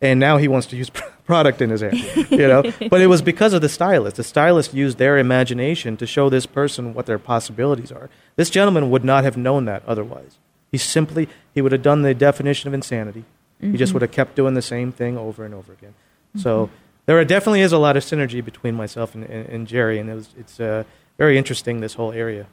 [0.03, 0.90] And now he wants to use
[1.26, 2.62] product in his hair, you know.
[2.90, 4.16] but it was because of the stylist.
[4.16, 8.09] The stylist used their imagination to show this person what their possibilities are.
[8.37, 10.38] This gentleman would not have known that otherwise.
[10.72, 13.24] He simply he would have done the definition of insanity.
[13.61, 13.72] Mm-hmm.
[13.72, 13.96] He just mm-hmm.
[13.96, 15.94] would have kept doing the same thing over and over again.
[16.31, 16.40] Mm-hmm.
[16.40, 16.70] So
[17.07, 20.14] there definitely is a lot of synergy between myself and, and, and Gerry, and it
[20.14, 20.85] was, it's uh,
[21.18, 22.46] very interesting this whole area.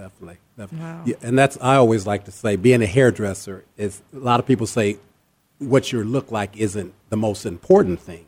[0.00, 0.86] Definitely, definitely.
[0.86, 1.02] Wow.
[1.04, 4.46] Yeah, and that's I always like to say, being a hairdresser is a lot of
[4.46, 4.96] people say
[5.58, 8.24] what you look like isn't the most important thing,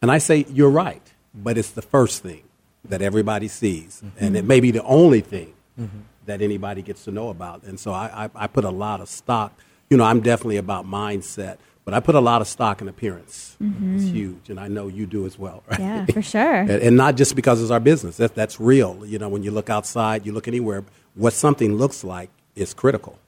[0.00, 1.02] and I say you're right,
[1.34, 2.44] but it's the first thing
[2.86, 4.24] that everybody sees, mm-hmm.
[4.24, 5.98] and it may be the only thing mm-hmm.
[6.24, 7.62] that anybody gets to know about.
[7.64, 9.52] And so I, I, I put a lot of stock.
[9.90, 13.56] You know, I'm definitely about mindset but I put a lot of stock in appearance.
[13.60, 13.96] Mm-hmm.
[13.96, 15.80] It's huge, and I know you do as well, right?
[15.80, 16.60] Yeah, for sure.
[16.60, 18.18] and, and, not just because it's our business.
[18.18, 19.04] That, that's real.
[19.04, 23.18] You know, when you look outside, you look anywhere, what something looks like is critical.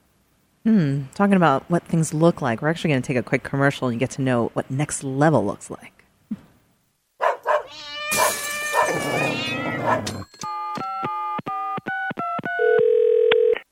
[0.63, 1.03] Hmm.
[1.13, 3.99] Talking about what things look like, we're actually going to take a quick commercial and
[3.99, 5.91] get to know what next level looks like.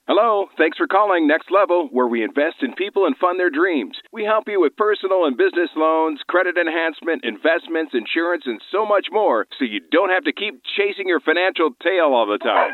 [0.06, 3.98] Hello, thanks for calling Next Level, where we invest in people and fund their dreams.
[4.12, 9.08] We help you with personal and business loans, credit enhancement, investments, insurance, and so much
[9.12, 12.74] more, so you don't have to keep chasing your financial tail all the time.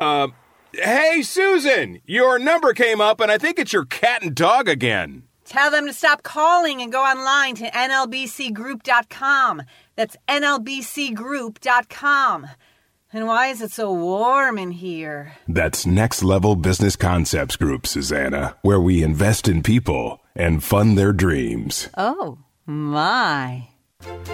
[0.00, 0.28] Uh,
[0.72, 5.24] hey, Susan, your number came up, and I think it's your cat and dog again.
[5.44, 9.62] Tell them to stop calling and go online to NLBCgroup.com.
[9.96, 12.46] That's NLBCgroup.com.
[13.12, 15.32] And why is it so warm in here?
[15.48, 21.12] That's Next Level Business Concepts Group, Susanna, where we invest in people and fund their
[21.12, 21.88] dreams.
[21.98, 23.69] Oh, my.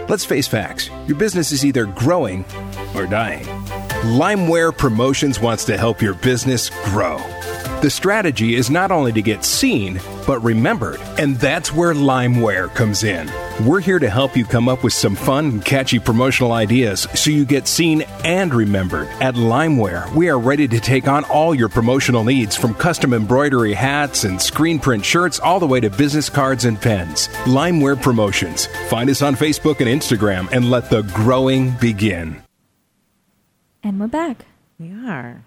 [0.09, 2.44] Let's face facts your business is either growing
[2.94, 3.44] or dying.
[4.05, 7.16] Limeware Promotions wants to help your business grow.
[7.82, 13.04] The strategy is not only to get seen, but remembered, and that's where Limeware comes
[13.04, 13.30] in.
[13.66, 17.30] We're here to help you come up with some fun and catchy promotional ideas so
[17.30, 19.08] you get seen and remembered.
[19.20, 23.74] At Limeware, we are ready to take on all your promotional needs from custom embroidery
[23.74, 27.28] hats and screen print shirts all the way to business cards and pens.
[27.44, 28.68] Limeware Promotions.
[28.88, 32.42] Find us on Facebook and Instagram and let the growing begin.
[33.82, 34.46] And we're back.
[34.78, 35.44] We are.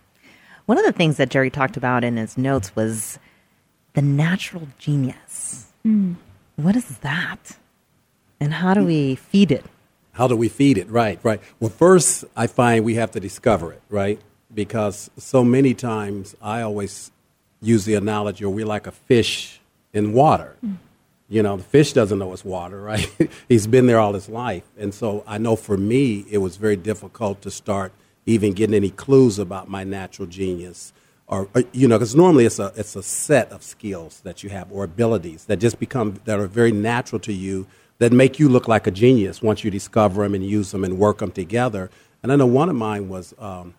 [0.69, 3.17] One of the things that Gerry talked about in his notes was
[3.93, 5.65] the natural genius.
[5.83, 6.17] Mm.
[6.57, 7.57] What is that?
[8.39, 9.65] And how do we feed it?
[10.11, 10.87] How do we feed it?
[10.87, 11.41] Right, right.
[11.59, 14.21] Well, first, I find we have to discover it, right?
[14.53, 17.09] Because so many times I always
[17.61, 20.55] use the analogy we're like a fish in water.
[20.63, 20.77] Mm.
[21.29, 23.09] You know, the fish doesn't know it's water, right?
[23.47, 24.65] He's been there all his life.
[24.77, 27.91] And so I know for me, it was very difficult to start
[28.29, 30.93] even getting any clues about my natural genius
[31.27, 34.49] or, or you know because normally it's a it's a set of skills that you
[34.49, 38.47] have or abilities that just become that are very natural to you that make you
[38.47, 41.89] look like a genius once you discover them and use them and work them together.
[42.21, 43.73] And i know one of mine was um,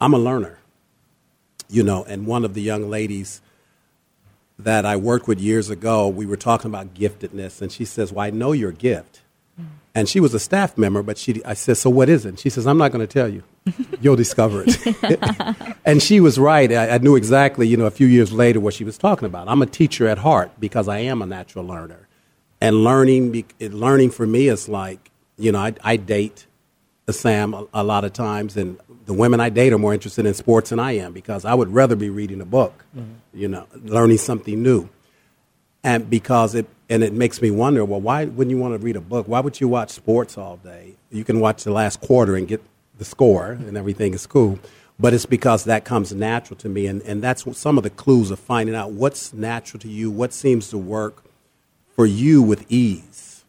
[0.00, 0.58] i'm a learner
[1.68, 3.40] you know and one of the young ladies
[4.58, 8.26] that i worked with years ago we were talking about giftedness and she says well
[8.26, 9.22] i know your gift
[9.96, 12.38] and she was a staff member, but she, I said, so what is it?
[12.38, 13.42] she says, I'm not going to tell you.
[13.98, 15.76] You'll discover it.
[15.86, 16.70] and she was right.
[16.70, 19.48] I, I, knew exactly, you know, a few years later what she was talking about.
[19.48, 22.08] I'm a teacher at heart because I am a natural learner.
[22.60, 26.46] And learning, learning for me is like, you know, I, I date
[27.08, 30.34] Sam a, a, lot of times, and the women I date are more interested in
[30.34, 33.12] sports than I am because I would rather be reading a book, mm-hmm.
[33.32, 34.90] you know, learning something new.
[35.82, 38.96] And because it and it makes me wonder well why wouldn't you want to read
[38.96, 39.26] a book?
[39.28, 40.94] Why would you watch sports all day?
[41.10, 42.62] You can watch the last quarter and get
[42.98, 44.58] the score and everything is cool
[44.98, 48.30] but it's because that comes natural to me and, and that's some of the clues
[48.30, 51.22] of finding out what's natural to you what seems to work
[51.94, 53.44] for you with ease.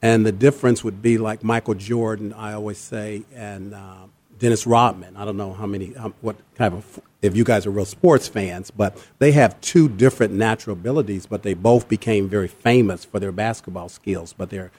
[0.00, 4.06] And the difference would be like michael jordan i always say and uh,
[4.38, 7.70] dennis rodman i don't know how many how, what kind of if you guys are
[7.70, 12.48] real sports fans, but they have two different natural abilities, but they both became very
[12.48, 14.70] famous for their basketball skills, but they're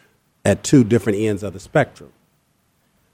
[0.45, 2.13] at two different ends of the spectrum.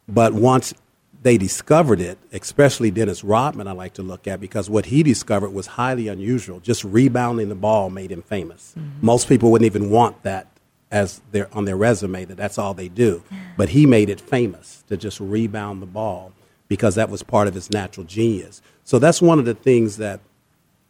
[0.08, 0.76] But once
[1.24, 5.50] they discovered it, especially Dennis Rodman, I like to look at because what he discovered
[5.50, 6.60] was highly unusual.
[6.60, 8.76] Just rebounding the ball made him famous.
[8.78, 9.04] Mm-hmm.
[9.04, 10.48] Most people wouldn't even want that
[10.92, 13.24] as their on their resume that that's all they do.
[13.58, 16.32] But he made it famous to just rebound the ball
[16.68, 18.62] because that was part of his natural genius.
[18.84, 20.20] So that's one of the things that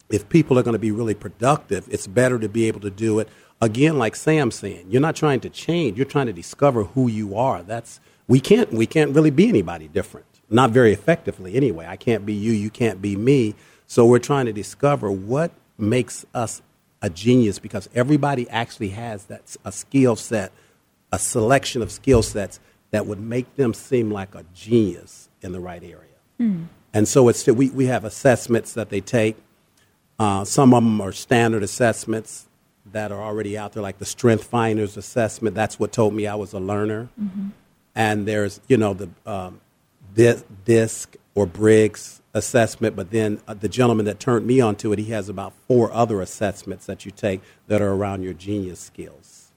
[0.09, 3.19] if people are going to be really productive, it's better to be able to do
[3.19, 3.29] it
[3.61, 4.87] again like Sam saying.
[4.89, 7.63] You're not trying to change, you're trying to discover who you are.
[7.63, 10.27] That's we can't we can't really be anybody different.
[10.49, 11.87] Not very effectively anyway.
[11.87, 13.55] I can't be you, you can't be me.
[13.87, 16.61] So we're trying to discover what makes us
[17.01, 20.51] a genius because everybody actually has that a skill set,
[21.11, 22.59] a selection of skill sets
[22.91, 25.99] that would make them seem like a genius in the right area.
[26.39, 26.67] Mm.
[26.93, 29.37] And so it's we, we have assessments that they take.
[30.17, 32.47] Uh, some of them are standard assessments
[32.91, 35.55] that are already out there, like the Strength Finders assessment.
[35.55, 37.09] That's what told me I was a learner.
[37.21, 37.49] Mm-hmm
[37.95, 39.61] and there's you know the um,
[40.13, 45.05] DISC or Briggs assessment, but then uh, the gentleman that turned me onto it, he
[45.05, 49.51] has about four other assessments that you take that are around your genius skills.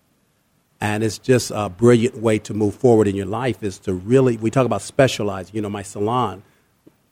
[0.81, 4.37] And it's just a brilliant way to move forward in your life is to really,
[4.37, 5.53] we talk about specialized.
[5.53, 6.45] You know, my salon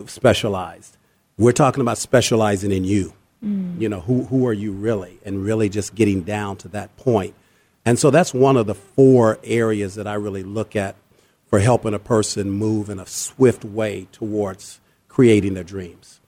[0.07, 0.97] specialized.
[1.37, 3.13] We're talking about specializing in you.
[3.45, 3.81] Mm.
[3.81, 5.19] You know, who, who are you really?
[5.25, 7.35] And really just getting down to that point.
[7.85, 10.95] And so that's one of the four areas that I really look at
[11.49, 14.81] for helping a person move in a swift way towards
[15.17, 16.21] creating their dreams.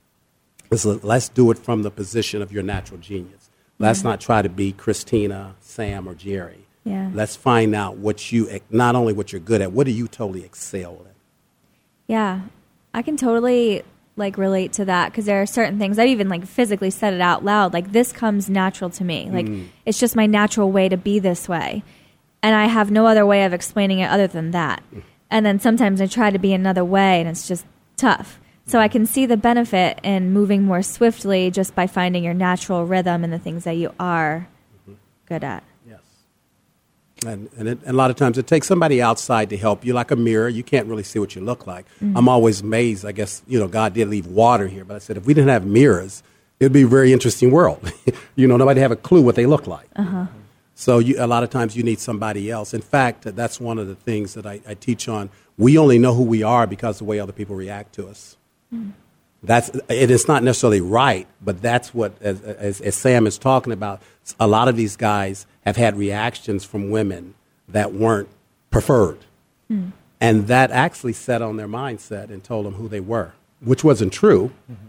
[0.75, 3.51] So let's do it from the position of your natural genius.
[3.79, 6.67] Let's not try to be Christina, Sam, or Gerry.
[6.85, 7.11] Yeah.
[7.13, 10.43] Let's find out what you, not only what you're good at, what do you totally
[10.43, 11.15] excel at?
[12.07, 12.41] Yeah,
[12.95, 13.83] I can totally
[14.17, 17.21] like relate to that because there are certain things I've even like physically said it
[17.21, 17.75] out loud.
[17.75, 19.29] Like this comes natural to me.
[19.31, 19.69] Like mm.
[19.85, 21.85] it's just my natural way to be this way
[22.43, 24.83] and I have no other way of explaining it other than that.
[25.31, 28.41] And then sometimes I try to be another way, and it's just tough.
[28.69, 32.85] So I can see the benefit in moving more swiftly just by finding your natural
[32.85, 34.47] rhythm and the things that you are
[35.25, 35.65] good at.
[35.89, 36.01] Yes.
[37.27, 39.95] And, and, it, and, a lot of times it takes somebody outside to help you,
[39.95, 40.51] like a mirror.
[40.51, 41.87] You can't really see what you look like.
[42.03, 42.17] Mm-hmm.
[42.17, 43.07] I'm always amazed.
[43.07, 45.49] I guess, you know, God did leave water here, but I said, if we didn't
[45.49, 46.23] have mirrors,
[46.61, 47.91] it would be a very interesting world.
[48.37, 49.89] you know, nobody have a clue what they look like.
[49.97, 50.27] Uh-huh.
[50.75, 52.75] So you, a lot of times you need somebody else.
[52.75, 55.31] In fact, that's one of the things that I, I teach on.
[55.57, 58.37] We only know who we are because of the way other people react to us.
[59.43, 63.73] That's it is not necessarily right, but that's what as, as, as, Sam is talking
[63.73, 64.03] about.
[64.41, 67.35] A lot of these guys have had reactions from women
[67.69, 68.29] that weren't
[68.71, 69.19] preferred,
[69.71, 69.93] mm.
[70.21, 74.13] and that actually set on their mindset and told them who they were, which wasn't
[74.13, 74.51] true.
[74.71, 74.89] Mm-hmm.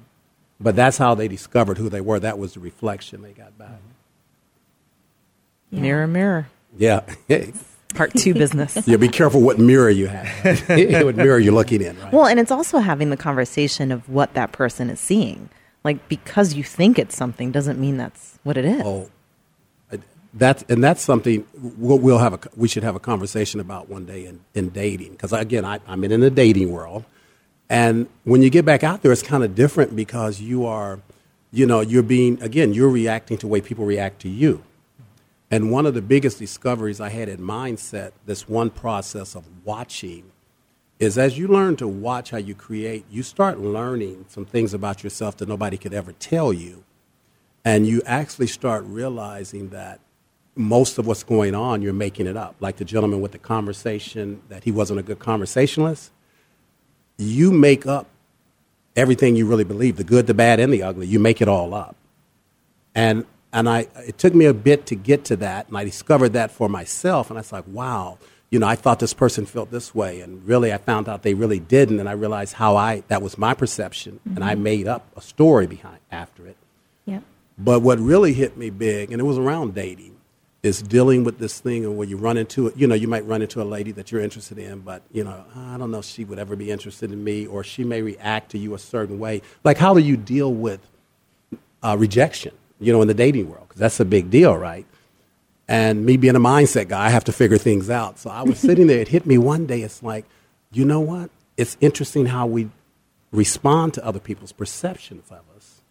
[0.59, 2.19] But that's how they discovered who they were.
[2.19, 3.69] That was the reflection they got back.
[3.69, 5.75] Mm-hmm.
[5.75, 5.81] Yeah.
[5.81, 6.49] Mirror, mirror.
[6.75, 7.01] Yeah.
[7.95, 8.77] Part two business.
[8.87, 10.27] yeah, be careful what mirror you have.
[10.69, 12.13] what mirror you're looking in, right?
[12.13, 15.49] Well, and it's also having the conversation of what that person is seeing.
[15.83, 18.81] Like because you think it's something doesn't mean that's what it is.
[18.85, 19.09] Oh,
[20.33, 21.45] that's and that's something
[21.77, 25.13] we'll, we'll, have a we should have a conversation about one day in, in dating
[25.13, 27.05] because again I, I'm in in the dating world,
[27.69, 30.99] and when you get back out there, it's kind of different because you are,
[31.51, 34.63] you know, you're being again you're reacting to the way people react to you.
[35.51, 40.31] And one of the biggest discoveries I had in mindset, this one process of watching,
[40.99, 45.03] is as you learn to watch how you create, you start learning some things about
[45.03, 46.83] yourself that nobody could ever tell you.
[47.65, 49.99] And you actually start realizing that
[50.55, 52.55] most of what's going on, you're making it up.
[52.59, 56.11] Like the gentleman with the conversation, that he wasn't a good conversationalist.
[57.17, 58.07] You make up
[58.95, 61.07] everything you really believe the good, the bad, and the ugly.
[61.07, 61.95] You make it all up.
[62.93, 66.33] And and I, it took me a bit to get to that, and I discovered
[66.33, 67.29] that for myself.
[67.29, 68.17] And I was like, wow,
[68.49, 71.33] you know, I thought this person felt this way, and really, I found out they
[71.33, 71.99] really didn't.
[71.99, 74.35] And I realized how I that was my perception, mm-hmm.
[74.35, 74.63] and I mm-hmm.
[74.63, 76.57] made up a story behind after it.
[77.05, 77.23] Yep.
[77.57, 80.15] But what really hit me big, and it was around dating,
[80.61, 82.77] is dealing with this thing and where you run into it.
[82.77, 85.43] You know, you might run into a lady that you're interested in, but you know,
[85.55, 88.51] I don't know if she would ever be interested in me, or she may react
[88.51, 89.41] to you a certain way.
[89.63, 90.81] Like, how do you deal with
[91.81, 92.53] uh, rejection?
[92.79, 94.85] You know, in the dating world, because that's a big deal, right?
[95.67, 98.19] And me being a mindset guy, I have to figure things out.
[98.19, 99.81] So I was sitting there, it hit me one day.
[99.81, 100.25] It's like,
[100.71, 101.29] you know what?
[101.57, 102.69] It's interesting how we
[103.31, 105.81] respond to other people's perceptions of us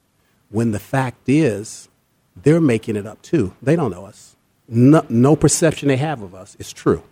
[0.50, 1.88] when the fact is
[2.34, 3.54] they're making it up too.
[3.62, 4.36] They don't know us.
[4.66, 7.02] No, no perception they have of us is true.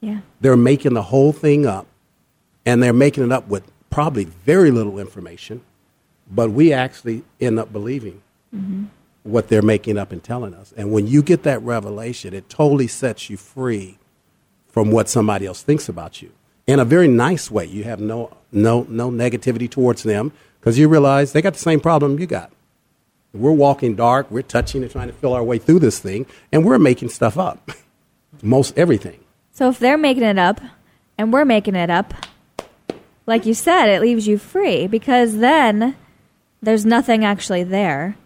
[0.00, 0.20] Yeah.
[0.40, 1.86] They're making the whole thing up,
[2.64, 5.62] and they're making it up with probably very little information
[6.30, 8.22] but we actually end up believing
[8.54, 8.84] mm-hmm.
[9.22, 10.72] What they're making up and telling us.
[10.76, 13.98] And when you get that revelation, it totally sets you free
[14.68, 16.32] from what somebody else thinks about you
[16.66, 17.64] in a very nice way.
[17.64, 21.80] You have no no no negativity towards them because you realize they got the same
[21.80, 22.50] problem you got.
[23.32, 26.64] We're walking dark, we're touching and trying to feel our way through this thing, and
[26.64, 27.70] we're making stuff up.
[28.42, 29.20] Most everything.
[29.52, 30.60] So if they're making it up
[31.18, 32.14] and we're making it up,
[33.26, 35.96] like you said, it leaves you free because then
[36.62, 38.16] there's nothing actually there.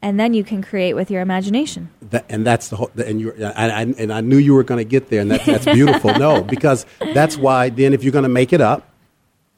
[0.00, 1.90] And then you can create with your imagination.
[2.10, 2.90] That, and that's the whole.
[3.04, 5.44] And you and I, and I knew you were going to get there, and that,
[5.44, 6.14] that's beautiful.
[6.16, 7.68] no, because that's why.
[7.70, 8.88] Then, if you're going to make it up,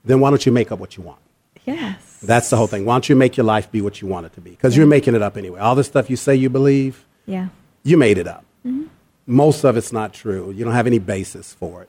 [0.05, 1.18] then why don't you make up what you want?
[1.66, 2.18] Yes.
[2.22, 2.86] That's the whole thing.
[2.86, 4.51] Why don't you make your life be what you want it to be?
[4.51, 5.61] Because you're making it up anyway.
[5.61, 7.49] All the stuff you say you believe, Yeah.
[7.82, 8.45] you made it up.
[8.66, 8.84] Mm-hmm.
[9.26, 10.51] Most of it's not true.
[10.53, 11.88] You don't have any basis for it.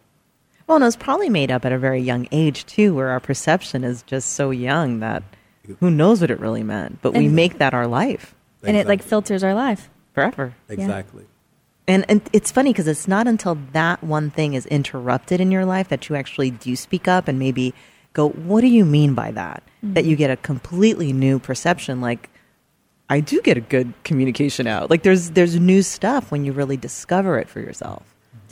[0.67, 3.19] Well, and it was probably made up at a very young age too, where our
[3.19, 5.23] perception is just so young that
[5.79, 7.01] who knows what it really meant.
[7.01, 9.89] But we And- make that our life And it like filters our life.
[10.13, 10.55] forever.
[10.69, 11.25] Exactly.
[11.87, 15.65] And, and it's funny because it's not until that one thing is interrupted in your
[15.65, 17.73] life that you actually do speak up and maybe
[18.13, 19.63] go, What do you mean by that?
[19.83, 19.93] Mm-hmm.
[19.95, 22.01] That you get a completely new perception.
[22.01, 22.29] Like,
[23.09, 24.89] I do get a good communication out.
[24.89, 28.03] Like, there's, there's new stuff when you really discover it for yourself.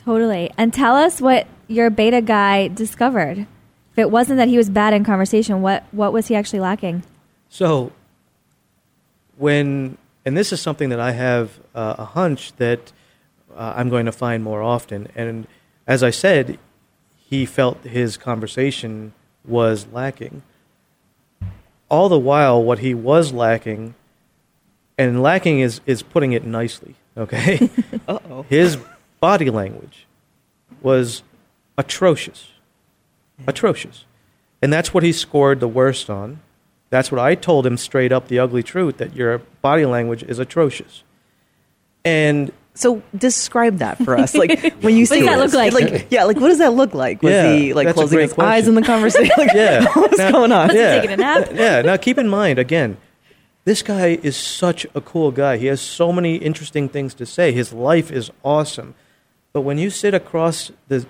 [0.04, 0.50] Totally.
[0.58, 3.38] And tell us what your beta guy discovered.
[3.38, 7.04] If it wasn't that he was bad in conversation, what, what was he actually lacking?
[7.48, 7.92] So,
[9.36, 12.92] when, and this is something that I have uh, a hunch that
[13.54, 15.08] uh, I'm going to find more often.
[15.14, 15.46] And
[15.86, 16.58] as I said,
[17.16, 19.12] he felt his conversation
[19.44, 20.42] was lacking.
[21.88, 23.94] All the while, what he was lacking,
[24.98, 27.70] and lacking is, is putting it nicely, okay?
[28.08, 28.42] Uh oh.
[28.48, 28.76] his
[29.20, 30.06] body language
[30.82, 31.22] was
[31.78, 32.48] atrocious.
[33.46, 34.04] Atrocious.
[34.62, 36.40] And that's what he scored the worst on.
[36.90, 40.38] That's what I told him straight up the ugly truth that your body language is
[40.38, 41.02] atrocious.
[42.04, 44.34] And So describe that for us.
[44.34, 45.72] Like when you What say does that look like?
[45.92, 46.06] like?
[46.10, 47.22] yeah, like what does that look like?
[47.22, 49.30] Was Yeah, he like closing great his eyes in the conversation?
[49.38, 50.74] Like, yeah, what's Now- going on?
[50.74, 51.48] Yeah, taking a nap?
[51.52, 51.82] yeah.
[51.82, 52.96] Now keep in mind again,
[53.64, 55.58] this guy is such a cool guy.
[55.58, 57.52] He has so many interesting things to say.
[57.52, 58.94] His life is awesome.
[59.52, 61.06] But when you sit across the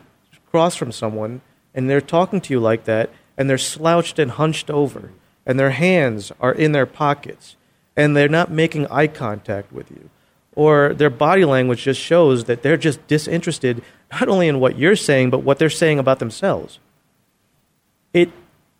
[0.46, 1.40] across from someone
[1.74, 5.12] and they're talking to you like that, and they're slouched and hunched over,
[5.50, 7.56] and their hands are in their pockets,
[7.96, 10.08] and they're not making eye contact with you,
[10.54, 13.82] or their body language just shows that they're just disinterested
[14.12, 16.78] not only in what you're saying, but what they're saying about themselves
[18.12, 18.30] it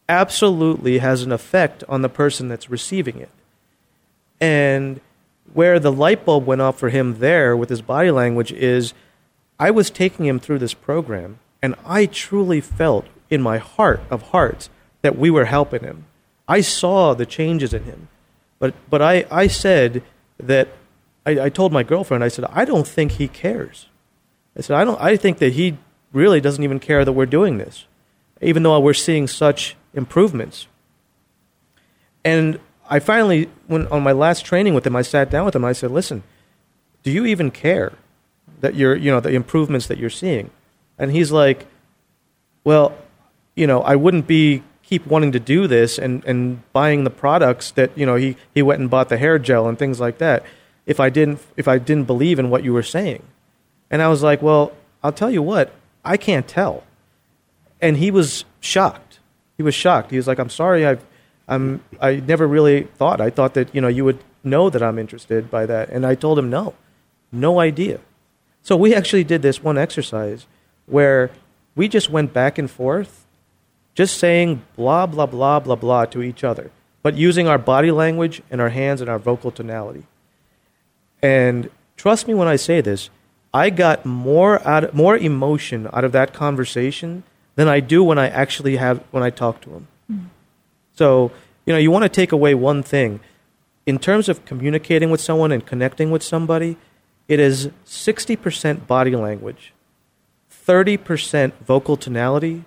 [0.08, 3.30] absolutely has an effect on the person that's receiving it.
[4.40, 5.00] And
[5.52, 8.94] where the light bulb went off for him there with his body language is
[9.58, 14.30] I was taking him through this program, and I truly felt in my heart of
[14.30, 14.70] hearts
[15.02, 16.06] that we were helping him.
[16.50, 18.08] I saw the changes in him.
[18.58, 20.02] But, but I, I said
[20.38, 20.68] that
[21.24, 23.86] I, I told my girlfriend, I said, I don't think he cares.
[24.56, 25.78] I said, I, don't, I think that he
[26.12, 27.86] really doesn't even care that we're doing this
[28.40, 30.66] even though we're seeing such improvements.
[32.24, 35.64] And I finally, when on my last training with him, I sat down with him.
[35.64, 36.22] I said, "Listen,
[37.02, 37.92] do you even care
[38.60, 40.50] that you're, you know, the improvements that you're seeing?"
[40.98, 41.66] And he's like,
[42.64, 42.96] "Well,
[43.54, 47.70] you know, I wouldn't be keep wanting to do this and and buying the products
[47.78, 50.44] that you know he he went and bought the hair gel and things like that
[50.84, 53.22] if I didn't if I didn't believe in what you were saying."
[53.90, 54.72] And I was like, "Well,
[55.02, 55.72] I'll tell you what,
[56.04, 56.84] I can't tell."
[57.80, 59.18] and he was shocked.
[59.56, 60.10] He was shocked.
[60.10, 61.04] He was like, "I'm sorry, I've,
[61.48, 63.20] I'm, I never really thought.
[63.20, 66.14] I thought that you know you would know that I'm interested by that." And I
[66.14, 66.74] told him, "No,
[67.32, 68.00] no idea."
[68.62, 70.46] So we actually did this one exercise
[70.86, 71.30] where
[71.74, 73.19] we just went back and forth,
[73.94, 76.70] just saying blah blah blah blah blah to each other,
[77.02, 80.04] but using our body language and our hands and our vocal tonality.
[81.22, 83.10] And trust me when I say this,
[83.52, 87.24] I got more out more emotion out of that conversation
[87.56, 89.86] than I do when I actually have when I talk to him.
[90.10, 90.26] Mm-hmm.
[90.94, 91.32] So,
[91.66, 93.20] you know, you want to take away one thing.
[93.86, 96.76] In terms of communicating with someone and connecting with somebody,
[97.26, 99.72] it is 60% body language,
[100.50, 102.64] 30% vocal tonality,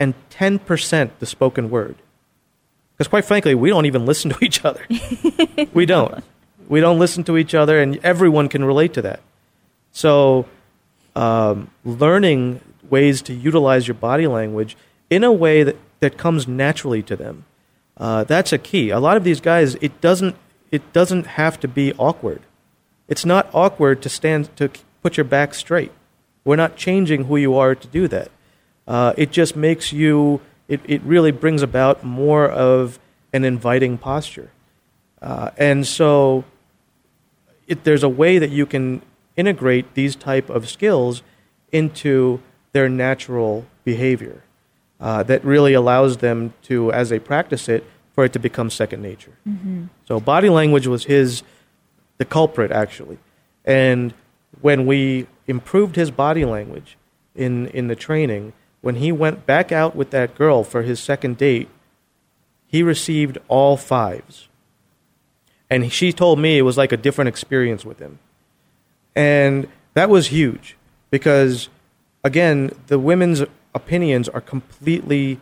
[0.00, 1.96] and 10% the spoken word.
[2.96, 4.84] Because quite frankly, we don't even listen to each other.
[5.72, 6.24] we don't.
[6.68, 9.20] We don't listen to each other, and everyone can relate to that.
[9.92, 10.46] So,
[11.16, 14.76] um, learning ways to utilize your body language
[15.10, 17.44] in a way that, that comes naturally to them.
[17.96, 18.90] Uh, that's a key.
[18.90, 20.36] A lot of these guys, it doesn't,
[20.70, 22.42] it doesn't have to be awkward.
[23.08, 24.70] It's not awkward to stand to
[25.02, 25.92] put your back straight.
[26.44, 28.30] We're not changing who you are to do that.
[28.88, 30.40] Uh, it just makes you.
[30.66, 32.98] It, it really brings about more of
[33.32, 34.50] an inviting posture.
[35.22, 36.44] Uh, and so
[37.66, 39.02] it, there's a way that you can
[39.36, 41.22] integrate these type of skills
[41.70, 42.40] into
[42.72, 44.42] their natural behavior
[45.00, 47.84] uh, that really allows them to, as they practice it,
[48.14, 49.32] for it to become second nature.
[50.06, 51.42] So body language was his,
[52.18, 53.18] the culprit actually,
[53.64, 54.12] and
[54.60, 56.96] when we improved his body language
[57.34, 61.38] in in the training, when he went back out with that girl for his second
[61.38, 61.68] date,
[62.66, 64.48] he received all fives,
[65.70, 68.18] and she told me it was like a different experience with him,
[69.14, 70.76] and that was huge
[71.10, 71.68] because
[72.22, 73.42] again the women's
[73.74, 75.40] opinions are completely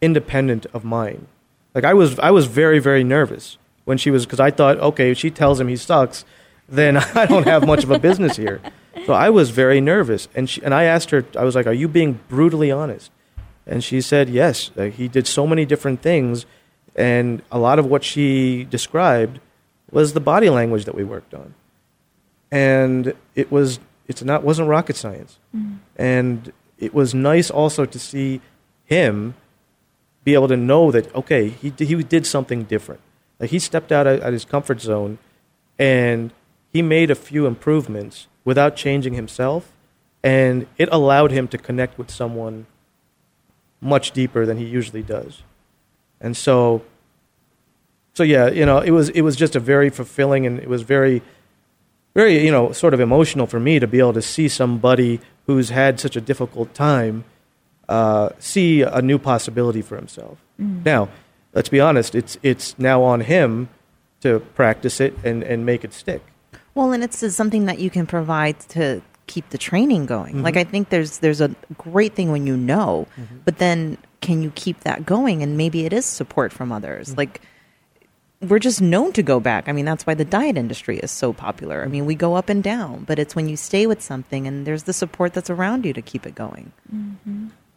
[0.00, 1.26] independent of mine.
[1.74, 5.10] Like I was, I was very, very nervous when she was because I thought, okay,
[5.10, 6.24] if she tells him he sucks,
[6.68, 8.60] then I don't have much of a business here.
[9.06, 11.72] So I was very nervous, and she, and I asked her, I was like, "Are
[11.72, 13.10] you being brutally honest?"
[13.66, 16.46] And she said, "Yes." Like, he did so many different things,
[16.94, 19.40] and a lot of what she described
[19.90, 21.54] was the body language that we worked on,
[22.50, 25.76] and it was it's not wasn't rocket science, mm-hmm.
[25.96, 28.40] and it was nice also to see
[28.84, 29.34] him
[30.24, 33.00] be able to know that okay he he did something different.
[33.38, 35.18] Like he stepped out of, of his comfort zone
[35.78, 36.32] and
[36.72, 39.62] he made a few improvements without changing himself
[40.22, 42.66] and it allowed him to connect with someone
[43.80, 45.42] much deeper than he usually does
[46.20, 46.82] and so
[48.14, 50.82] so yeah you know it was it was just a very fulfilling and it was
[50.82, 51.22] very
[52.14, 55.68] very you know sort of emotional for me to be able to see somebody who's
[55.70, 57.24] had such a difficult time
[57.88, 60.38] uh, see a new possibility for himself.
[60.84, 61.08] Now,
[61.54, 63.68] let's be honest; it's it's now on him
[64.20, 66.22] to practice it and, and make it stick.
[66.74, 70.34] Well, and it's uh, something that you can provide to keep the training going.
[70.34, 70.44] Mm-hmm.
[70.44, 73.38] Like I think there's there's a great thing when you know, mm-hmm.
[73.44, 75.42] but then can you keep that going?
[75.42, 77.10] And maybe it is support from others.
[77.10, 77.18] Mm-hmm.
[77.18, 77.40] Like
[78.40, 79.68] we're just known to go back.
[79.68, 81.82] I mean, that's why the diet industry is so popular.
[81.82, 84.66] I mean, we go up and down, but it's when you stay with something and
[84.66, 86.72] there's the support that's around you to keep it going.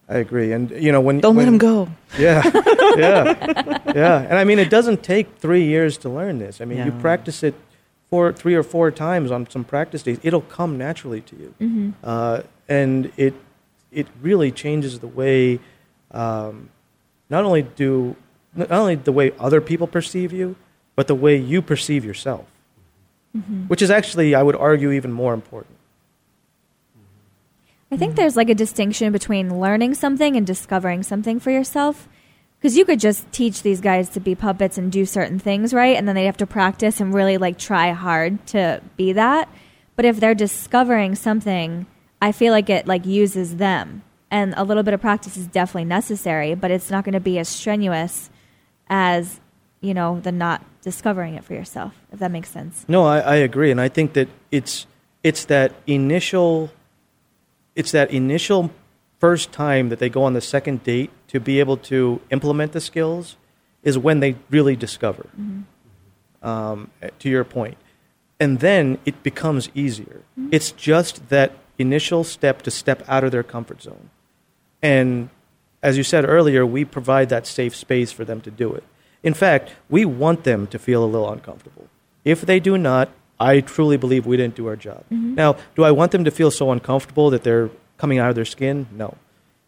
[0.07, 1.87] I agree, and you know when Don't let when- him go.
[2.19, 2.43] Yeah,
[2.97, 4.17] yeah, yeah.
[4.19, 6.59] And I mean, it doesn't take three years to learn this.
[6.59, 7.55] I mean, you practice it
[8.11, 10.19] four, three or four times on some practice days.
[10.21, 13.33] It'll come naturally to you, uh, and it
[13.91, 15.59] it really changes the way
[16.11, 16.69] um,
[17.29, 18.15] not only do
[18.53, 20.55] not only the way other people perceive you,
[20.95, 22.45] but the way you perceive yourself,
[23.67, 25.77] which is actually, I would argue, even more important.
[27.93, 32.07] I think there's like a distinction between learning something and discovering something for yourself.
[32.61, 35.97] Because you could just teach these guys to be puppets and do certain things, right?
[35.97, 39.49] And then they have to practice and really like try hard to be that.
[39.95, 41.87] But if they're discovering something,
[42.21, 44.03] I feel like it like uses them.
[44.29, 47.39] And a little bit of practice is definitely necessary, but it's not going to be
[47.39, 48.29] as strenuous
[48.87, 49.39] as,
[49.81, 52.85] you know, the not discovering it for yourself, if that makes sense.
[52.87, 54.85] No, I, I agree, and I think that it's
[55.23, 56.71] it's that initial
[57.75, 58.71] it's that initial
[59.19, 62.81] first time that they go on the second date to be able to implement the
[62.81, 63.35] skills
[63.83, 65.27] is when they really discover.
[65.39, 65.61] Mm-hmm.
[66.43, 67.77] Um, to your point,
[68.39, 70.21] and then it becomes easier.
[70.33, 70.49] Mm-hmm.
[70.51, 74.09] It's just that initial step to step out of their comfort zone,
[74.81, 75.29] and
[75.83, 78.83] as you said earlier, we provide that safe space for them to do it.
[79.23, 81.87] In fact, we want them to feel a little uncomfortable.
[82.25, 83.09] If they do not,
[83.39, 85.03] I truly believe we didn't do our job.
[85.11, 85.35] Mm-hmm.
[85.35, 88.45] Now, do I want them to feel so uncomfortable that they're coming out of their
[88.45, 88.87] skin?
[88.91, 89.15] No.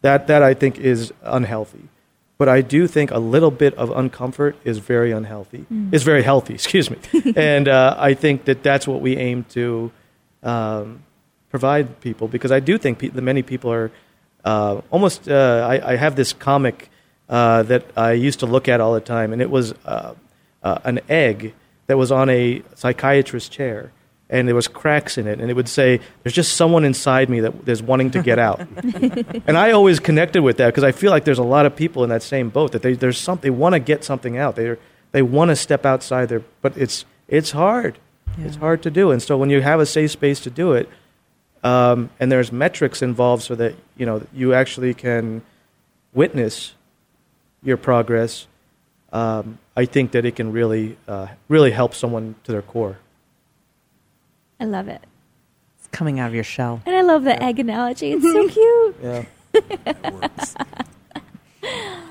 [0.03, 1.89] That, that I think is unhealthy.
[2.37, 6.53] But I do think a little bit of uncomfort is very unhealthy, is very healthy,
[6.59, 6.97] excuse me.
[7.35, 9.91] and uh, I think that that's what we aim to
[10.41, 11.03] um,
[11.49, 13.91] provide people because I do think pe- that many people are
[14.43, 15.29] uh, almost.
[15.29, 16.89] Uh, I, I have this comic
[17.29, 20.13] uh, that I used to look at all the time, and it was uh,
[20.63, 21.53] uh, an egg
[21.87, 23.91] that was on a psychiatrist's chair,
[24.33, 27.39] and there was cracks in it, and it would say, "There's just someone inside me
[27.41, 28.59] that is wanting to get out."
[29.47, 32.03] and I always connected with that because I feel like there's a lot of people
[32.03, 34.55] in that same boat that they there's some they want to get something out.
[34.55, 34.75] They
[35.11, 37.99] they want to step outside their, but it's it's hard.
[38.39, 40.89] It's hard to do, and so when you have a safe space to do it,
[41.63, 45.43] um, and there's metrics involved so that you know you actually can
[46.11, 46.73] witness
[47.61, 48.47] your progress.
[49.11, 52.97] Um, I think that it can really, uh, really help someone to their core.
[54.63, 55.01] I love it.
[55.77, 56.81] It's coming out of your shell.
[56.85, 58.13] And I love the egg analogy.
[58.13, 58.95] It's so cute.
[59.03, 59.25] Yeah.
[59.85, 60.55] It works.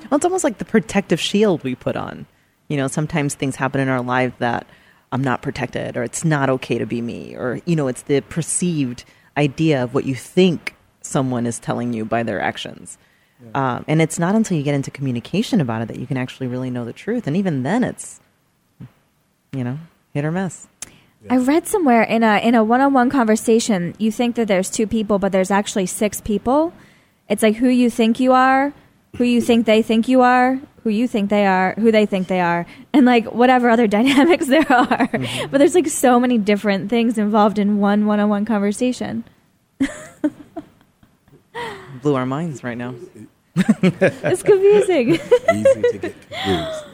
[0.09, 2.27] Well, it's almost like the protective shield we put on.
[2.67, 4.67] You know, sometimes things happen in our life that
[5.11, 8.21] I'm not protected or it's not okay to be me or, you know, it's the
[8.21, 9.05] perceived
[9.37, 12.99] idea of what you think someone is telling you by their actions.
[13.55, 16.47] Um, and it's not until you get into communication about it that you can actually
[16.47, 17.25] really know the truth.
[17.25, 18.19] And even then, it's,
[19.51, 19.79] you know,
[20.13, 20.67] hit or miss.
[21.29, 24.69] I read somewhere in a in a one on one conversation, you think that there's
[24.69, 26.73] two people, but there's actually six people.
[27.29, 28.73] It's like who you think you are,
[29.17, 32.27] who you think they think you are, who you think they are, who they think
[32.27, 35.07] they are, and like whatever other dynamics there are.
[35.07, 35.51] Mm-hmm.
[35.51, 39.23] But there's like so many different things involved in one one on one conversation.
[42.01, 42.95] Blew our minds right now.
[43.55, 45.11] It's confusing.
[45.53, 46.85] Easy to get confused.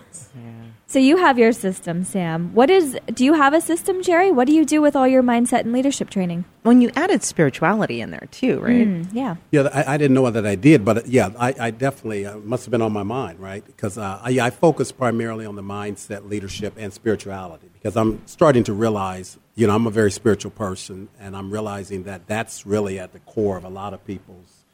[0.89, 2.51] So you have your system, Sam.
[2.55, 4.31] What is do you have a system, Gerry?
[4.31, 6.45] What do you do with all your mindset and leadership training?
[6.63, 8.87] When you added spirituality in there too, right?
[8.87, 9.35] Mm, yeah.
[9.51, 12.37] Yeah, I, I didn't know that I did, but uh, yeah, I, I definitely uh,
[12.37, 13.63] must have been on my mind, right?
[13.63, 18.63] Because uh, I, I focus primarily on the mindset, leadership, and spirituality because I'm starting
[18.63, 22.97] to realize, you know, I'm a very spiritual person, and I'm realizing that that's really
[22.97, 24.65] at the core of a lot of people's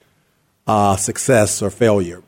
[0.65, 2.23] uh, success or failure.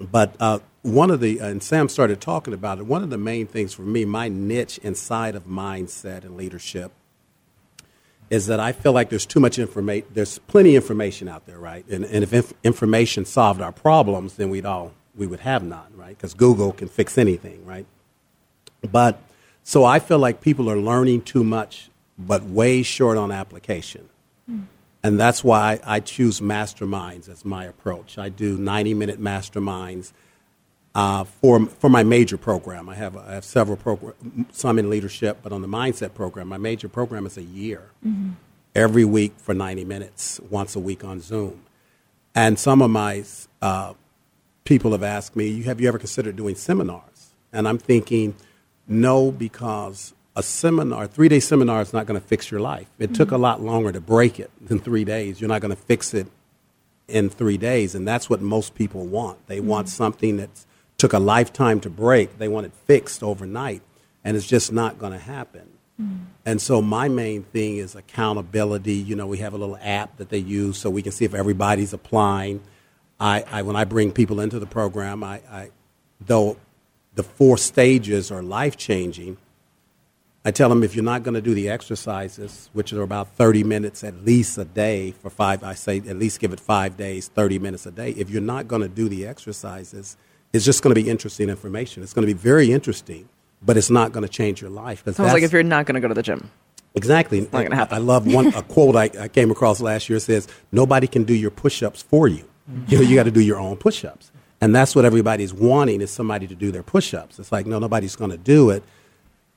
[0.00, 3.46] But uh, one of the, and Sam started talking about it, one of the main
[3.46, 6.92] things for me, my niche inside of mindset and leadership
[8.30, 10.06] is that I feel like there's too much information.
[10.12, 11.86] There's plenty of information out there, right?
[11.88, 15.96] And, and if inf- information solved our problems, then we'd all we would have none,
[15.96, 16.16] right?
[16.16, 17.86] Because Google can fix anything, right?
[18.90, 19.20] But
[19.64, 24.08] so I feel like people are learning too much, but way short on application.
[25.08, 28.18] And that's why I choose masterminds as my approach.
[28.18, 30.12] I do 90 minute masterminds
[30.94, 32.90] uh, for, for my major program.
[32.90, 34.16] I have, I have several programs,
[34.52, 37.84] some in leadership, but on the mindset program, my major program is a year.
[38.74, 41.62] Every week for 90 minutes, once a week on Zoom.
[42.34, 43.24] And some of my
[43.62, 43.94] uh,
[44.64, 47.32] people have asked me, Have you ever considered doing seminars?
[47.50, 48.34] And I'm thinking,
[48.86, 52.86] no, because a seminar, three day seminar, is not going to fix your life.
[53.00, 53.42] It took a mm-hmm.
[53.42, 55.40] lot longer to break it than three days.
[55.40, 56.28] You're not going to fix it
[57.08, 59.44] in three days, and that's what most people want.
[59.48, 59.96] They want mm-hmm.
[59.96, 60.50] something that
[60.96, 62.38] took a lifetime to break.
[62.38, 63.82] They want it fixed overnight,
[64.22, 65.68] and it's just not going to happen.
[66.00, 66.24] Mm-hmm.
[66.46, 68.94] And so my main thing is accountability.
[68.94, 71.34] You know, we have a little app that they use so we can see if
[71.34, 72.62] everybody's applying.
[73.18, 75.70] I, I when I bring people into the program, I, I
[76.20, 76.56] though
[77.16, 79.36] the four stages are life changing.
[80.44, 83.64] I tell them if you're not going to do the exercises, which are about 30
[83.64, 87.28] minutes at least a day for five, I say at least give it five days,
[87.28, 88.10] 30 minutes a day.
[88.10, 90.16] If you're not going to do the exercises,
[90.52, 92.02] it's just going to be interesting information.
[92.02, 93.28] It's going to be very interesting,
[93.60, 95.04] but it's not going to change your life.
[95.04, 96.50] Sounds like if you're not going to go to the gym.
[96.94, 97.40] Exactly.
[97.40, 97.94] not gonna happen.
[97.94, 101.34] I love one a quote I, I came across last year says, "Nobody can do
[101.34, 102.48] your push-ups for you.
[102.88, 106.10] You know, you got to do your own push-ups." And that's what everybody's wanting is
[106.10, 107.38] somebody to do their push-ups.
[107.38, 108.82] It's like, no, nobody's going to do it.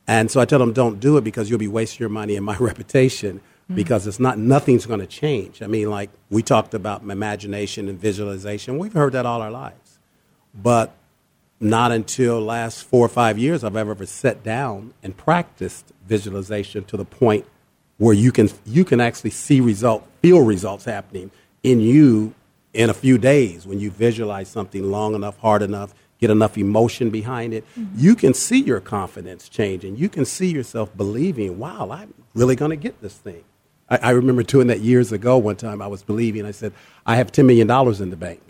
[0.08, 2.46] And so I tell them, don't do it because you'll be wasting your money and
[2.46, 3.76] my reputation mm-hmm.
[3.76, 5.62] because it's not nothing's going to change.
[5.62, 8.78] I mean, like we talked about imagination and visualization.
[8.78, 10.00] We've heard that all our lives,
[10.54, 10.94] but
[11.60, 16.84] not until last four or five years I've ever, ever sat down and practiced visualization
[16.86, 17.46] to the point
[17.98, 21.30] where you can you can actually see result, feel results happening
[21.62, 22.34] in you
[22.74, 27.10] in a few days when you visualize something long enough, hard enough, get enough emotion
[27.10, 27.66] behind it.
[27.78, 27.96] Mm-hmm.
[27.98, 29.98] You can see your confidence changing.
[29.98, 33.44] You can see yourself believing, "Wow, I'm really going to get this thing."
[33.90, 35.38] I, I remember doing that years ago.
[35.38, 36.46] One time I was believing.
[36.46, 36.72] I said,
[37.06, 38.42] "I have ten million dollars in the bank."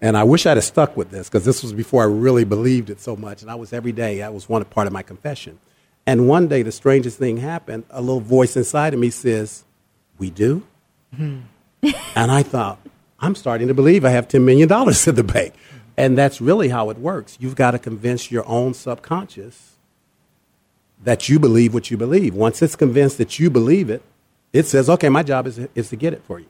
[0.00, 2.90] And I wish I'd have stuck with this because this was before I really believed
[2.90, 3.40] it so much.
[3.40, 5.58] And I was every day, that was one part of my confession.
[6.06, 7.84] And one day, the strangest thing happened.
[7.90, 9.64] A little voice inside of me says,
[10.18, 10.66] We do?
[11.14, 11.40] Mm-hmm.
[12.14, 12.78] and I thought,
[13.18, 15.54] I'm starting to believe I have $10 million in the bank.
[15.96, 17.36] And that's really how it works.
[17.40, 19.76] You've got to convince your own subconscious
[21.02, 22.34] that you believe what you believe.
[22.34, 24.02] Once it's convinced that you believe it,
[24.52, 26.46] it says, okay, my job is, is to get it for you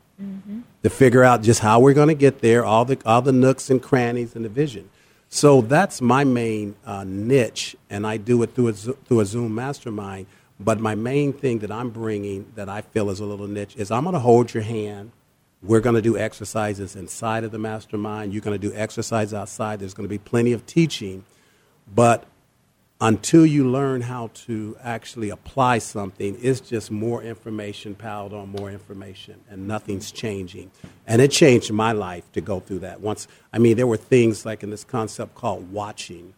[0.83, 3.71] to figure out just how we're going to get there, all the all the nooks
[3.71, 4.89] and crannies and the vision.
[5.29, 9.55] So that's my main uh, niche, and I do it through a through a Zoom
[9.55, 10.27] mastermind.
[10.59, 13.91] But my main thing that I'm bringing that I feel is a little niche is
[13.91, 15.13] I'm going to hold your hand.
[15.63, 18.33] We're going to do exercises inside of the mastermind.
[18.33, 19.81] You're going to do exercise outside.
[19.81, 21.25] There's going to be plenty of teaching,
[21.93, 22.25] but
[23.01, 28.71] until you learn how to actually apply something, it's just more information piled on more
[28.71, 30.71] information, and nothing's changing.
[31.07, 33.01] And it changed my life to go through that.
[33.01, 36.33] Once, I mean, there were things like in this concept called watching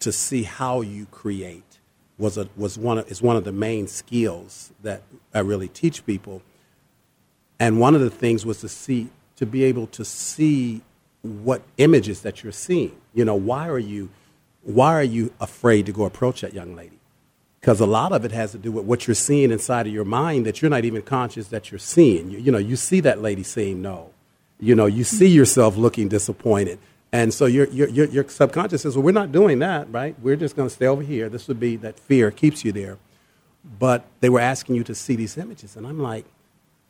[0.00, 1.78] to see how you create
[2.18, 5.02] was a, was one of, is one of the main skills that
[5.32, 6.42] I really teach people.
[7.58, 10.82] And one of the things was to see to be able to see
[11.22, 12.96] what images that you're seeing.
[13.14, 14.10] You know, why are you
[14.62, 16.98] why are you afraid to go approach that young lady?
[17.60, 20.04] Because a lot of it has to do with what you're seeing inside of your
[20.04, 22.30] mind that you're not even conscious that you're seeing.
[22.30, 24.10] You, you know, you see that lady saying no,
[24.58, 26.78] You know, you see yourself looking disappointed.
[27.12, 30.16] And so your, your, your, your subconscious says, well, we're not doing that, right?
[30.20, 31.28] We're just going to stay over here.
[31.28, 32.98] This would be that fear keeps you there.
[33.78, 35.76] But they were asking you to see these images.
[35.76, 36.24] And I'm like,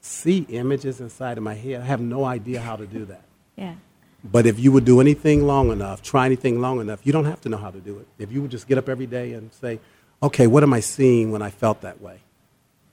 [0.04, 1.80] see images inside of my head?
[1.80, 3.24] I have no idea how to do that.
[3.56, 3.74] Yeah.
[4.22, 7.40] But if you would do anything long enough, try anything long enough, you don't have
[7.42, 8.06] to know how to do it.
[8.18, 9.80] If you would just get up every day and say,
[10.22, 12.20] okay, what am I seeing when I felt that way?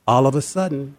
[0.06, 0.96] All of a sudden,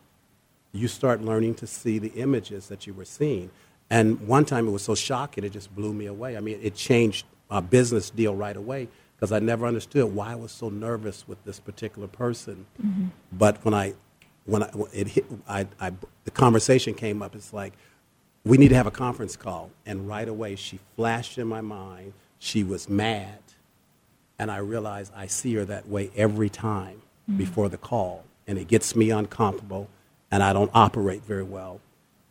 [0.71, 3.51] you start learning to see the images that you were seeing.
[3.89, 6.35] And one time it was so shocking, it just blew me away.
[6.35, 10.35] I mean, it changed my business deal right away because I never understood why I
[10.35, 12.65] was so nervous with this particular person.
[12.83, 13.07] Mm-hmm.
[13.31, 13.93] But when I,
[14.45, 15.91] when I, it hit, I, I,
[16.25, 17.73] the conversation came up, it's like,
[18.45, 19.71] we need to have a conference call.
[19.85, 22.13] And right away, she flashed in my mind.
[22.39, 23.39] She was mad.
[24.39, 27.37] And I realized I see her that way every time Mm-hmm.
[27.37, 28.25] before the call.
[28.47, 29.87] And it gets me uncomfortable,
[30.29, 31.79] and I don't operate very well.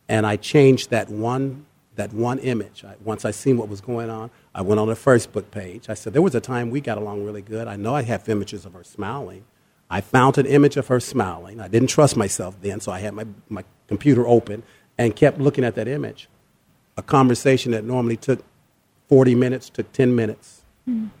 [0.07, 2.85] And I changed that one, that one image.
[2.85, 5.89] I, once I seen what was going on, I went on her Facebook page.
[5.89, 7.67] I said, There was a time we got along really good.
[7.67, 9.45] I know I have images of her smiling.
[9.89, 11.59] I found an image of her smiling.
[11.59, 14.63] I didn't trust myself then, so I had my, my computer open
[14.97, 16.29] and kept looking at that image.
[16.97, 18.43] A conversation that normally took
[19.09, 20.61] 40 minutes took 10 minutes.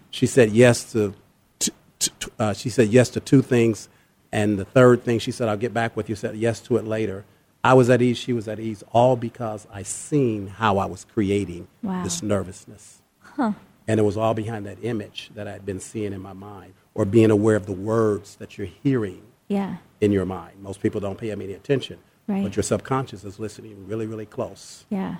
[0.09, 1.13] She said yes to,
[1.59, 3.87] t- t- uh, she said yes to two things,
[4.31, 6.85] and the third thing she said, "I'll get back with you." Said yes to it
[6.85, 7.23] later.
[7.63, 8.17] I was at ease.
[8.17, 12.03] She was at ease, all because I seen how I was creating Wow.
[12.03, 13.01] this nervousness,
[13.37, 13.55] and
[13.99, 17.05] it was all behind that image that I had been seeing in my mind, or
[17.05, 19.77] being aware of the words that you're hearing Yeah.
[20.01, 20.61] in your mind.
[20.61, 22.43] Most people don't pay any attention, Right.
[22.43, 25.17] but your subconscious is listening really, really close Yeah.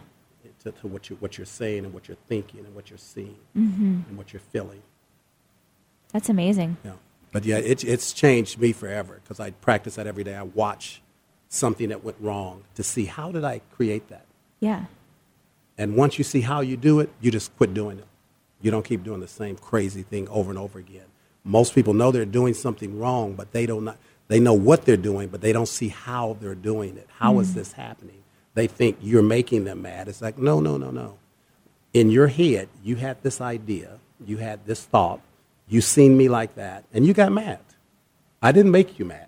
[0.64, 3.38] to, to what, you, what you're saying and what you're thinking and what you're seeing
[3.58, 4.02] Mm-hmm.
[4.10, 4.82] and what you're feeling.
[6.12, 6.78] That's amazing.
[6.86, 6.94] Yeah.
[7.32, 10.36] But yeah, it, it's changed me forever because I practice that every day.
[10.36, 11.02] I watch
[11.50, 14.26] something that went wrong to see how did I create that.
[14.60, 14.86] Yeah.
[15.78, 18.06] And once you see how you do it, you just quit doing it.
[18.62, 21.06] You don't keep doing the same crazy thing over and over again.
[21.44, 23.86] Most people know they're doing something wrong, but they don't.
[23.86, 27.08] Not, they know what they're doing, but they don't see how they're doing it.
[27.20, 27.56] How is mm.
[27.56, 28.24] this happening?
[28.54, 30.08] They think you're making them mad.
[30.08, 31.18] It's like no, no, no, no.
[31.94, 35.22] In your head, you had this idea, you had this thought,
[35.68, 37.60] you seen me like that, and you got mad.
[38.42, 39.28] I didn't make you mad.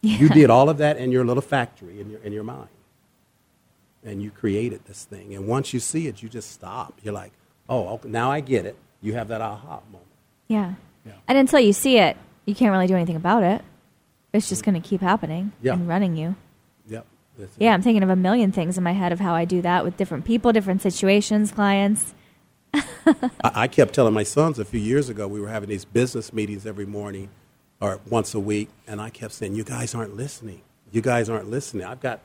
[0.00, 2.68] You did all of that in your little factory in your in your mind
[4.04, 5.34] and you created this thing.
[5.34, 6.98] And once you see it, you just stop.
[7.02, 7.32] You're like,
[7.68, 8.76] oh, okay, now I get it.
[9.00, 10.08] You have that aha moment.
[10.48, 10.74] Yeah.
[11.06, 11.12] Yeah.
[11.28, 13.62] And until you see it, you can't really do anything about it.
[14.32, 15.74] It's just going to keep happening Yeah.
[15.74, 16.36] and running you.
[16.88, 17.06] Yep.
[17.38, 17.62] That's it.
[17.62, 19.84] Yeah, I'm thinking of a million things in my head of how I do that
[19.84, 22.14] with different people, different situations, clients.
[22.74, 26.32] I, I kept telling my sons a few years ago, we were having these business
[26.32, 27.28] meetings every morning
[27.80, 30.62] or once a week, and I kept saying, you guys aren't listening.
[30.92, 31.84] You guys aren't listening.
[31.84, 32.20] I've got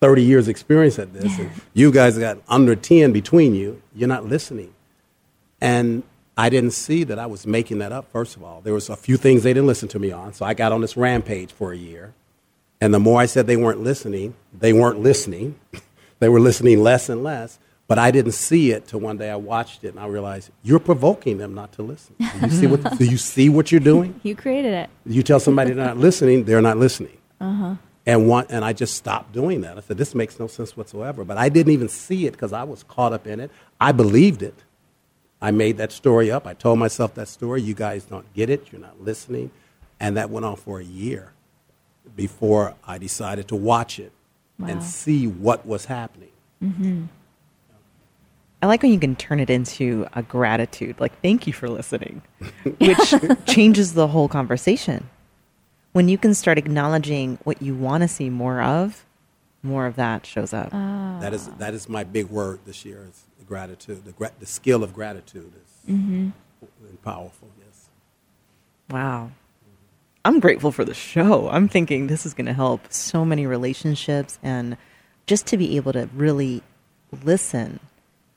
[0.00, 3.80] 30 years experience at this, and you guys got under 10 between you.
[3.94, 4.74] You're not listening.
[5.60, 6.02] And
[6.36, 8.60] I didn't see that I was making that up, first of all.
[8.60, 10.80] There was a few things they didn't listen to me on, so I got on
[10.80, 12.12] this rampage for a year.
[12.80, 15.58] And the more I said they weren't listening, they weren't listening.
[16.18, 17.58] they were listening less and less.
[17.86, 20.78] But I didn't see it till one day I watched it and I realized you're
[20.78, 22.14] provoking them not to listen.
[22.18, 24.18] Do you see what, do you see what you're doing?
[24.22, 24.90] You created it.
[25.04, 27.18] You tell somebody they're not listening, they're not listening.
[27.40, 27.74] Uh-huh.
[28.06, 29.76] And one, and I just stopped doing that.
[29.76, 31.24] I said, this makes no sense whatsoever.
[31.24, 33.50] But I didn't even see it because I was caught up in it.
[33.80, 34.54] I believed it.
[35.44, 36.46] I made that story up.
[36.46, 37.60] I told myself that story.
[37.60, 38.72] You guys don't get it.
[38.72, 39.50] You're not listening.
[40.00, 41.32] And that went on for a year
[42.16, 44.12] before I decided to watch it
[44.58, 44.68] Wow.
[44.68, 46.30] and see what was happening.
[46.62, 47.04] Mm-hmm.
[48.62, 52.22] I like when you can turn it into a gratitude, like thank you for listening,
[52.78, 53.14] which
[53.46, 55.10] changes the whole conversation.
[55.92, 59.04] When you can start acknowledging what you want to see more of,
[59.62, 60.70] more of that shows up.
[60.70, 63.06] That is that is my big word this year
[63.44, 64.04] is gratitude.
[64.04, 66.30] The, gra- the skill of gratitude is mm-hmm.
[67.02, 67.48] powerful.
[67.58, 67.88] Yes.
[68.90, 69.30] Wow.
[70.24, 71.48] I'm grateful for the show.
[71.50, 74.76] I'm thinking this is going to help so many relationships and
[75.26, 76.62] just to be able to really
[77.22, 77.80] listen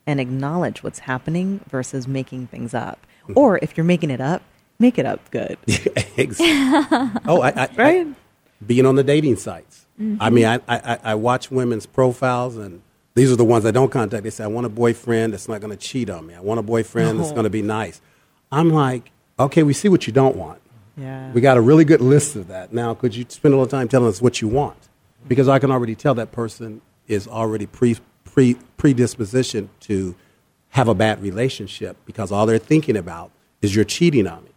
[0.05, 3.05] and acknowledge what's happening versus making things up.
[3.23, 3.33] Mm-hmm.
[3.37, 4.41] Or if you're making it up,
[4.79, 5.57] make it up good.
[6.17, 8.07] Ex- oh, I, I, Right?
[8.07, 8.13] I-
[8.65, 9.85] being on the dating sites.
[10.01, 10.21] Mm-hmm.
[10.21, 12.81] I mean, I, I, I- I watch women's profiles, and
[13.17, 14.23] these are the ones I don't contact.
[14.23, 16.35] They say, I want a boyfriend that's not going to cheat on me.
[16.35, 17.35] I want a boyfriend that's uh-huh.
[17.35, 17.99] going to be nice.
[18.51, 20.61] I'm like, okay, we see what you don't want.
[20.95, 21.31] Yeah.
[21.31, 22.73] We got a really good list of that.
[22.73, 24.77] Now, could you spend a little time telling us what you want?
[25.27, 30.15] Because I can already tell that person is already pre, pre, predisposition to
[30.69, 34.51] have a bad relationship because all they're thinking about is you're cheating on me.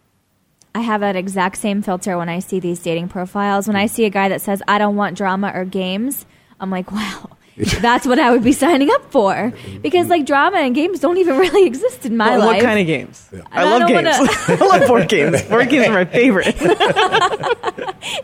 [0.73, 3.67] I have that exact same filter when I see these dating profiles.
[3.67, 3.93] When I hmm.
[3.93, 6.25] see a guy that says, I don't want drama or games,
[6.59, 7.31] I'm like, wow,
[7.81, 9.51] that's what I would be signing up for.
[9.81, 12.47] Because like drama and games don't even really exist in my What, life.
[12.57, 13.29] what kind of games?
[13.51, 14.17] I, I love games.
[14.17, 15.41] wanna- I love board games.
[15.43, 16.55] Board games are my favorite.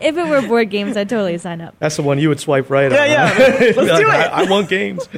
[0.00, 1.74] if it were board games, I'd totally sign up.
[1.78, 3.08] That's the one you would swipe right Yeah, on.
[3.10, 3.28] yeah.
[3.28, 3.58] huh?
[3.60, 4.14] Let's Like, do it.
[4.14, 5.08] I, I want games.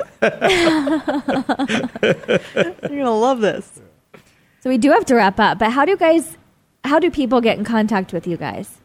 [2.90, 3.80] You're gonna love this.
[4.60, 5.58] So we do have to wrap up.
[5.58, 6.36] But how do you guys?
[6.84, 8.79] How do people get in contact with you guys?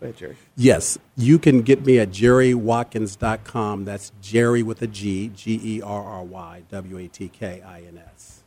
[0.00, 0.36] Go ahead, Gerry.
[0.56, 3.86] Yes, you can get me at gerrywatkins.com.
[3.86, 7.78] That's Gerry with a G, G E R R Y W A T K I
[7.80, 8.42] N S.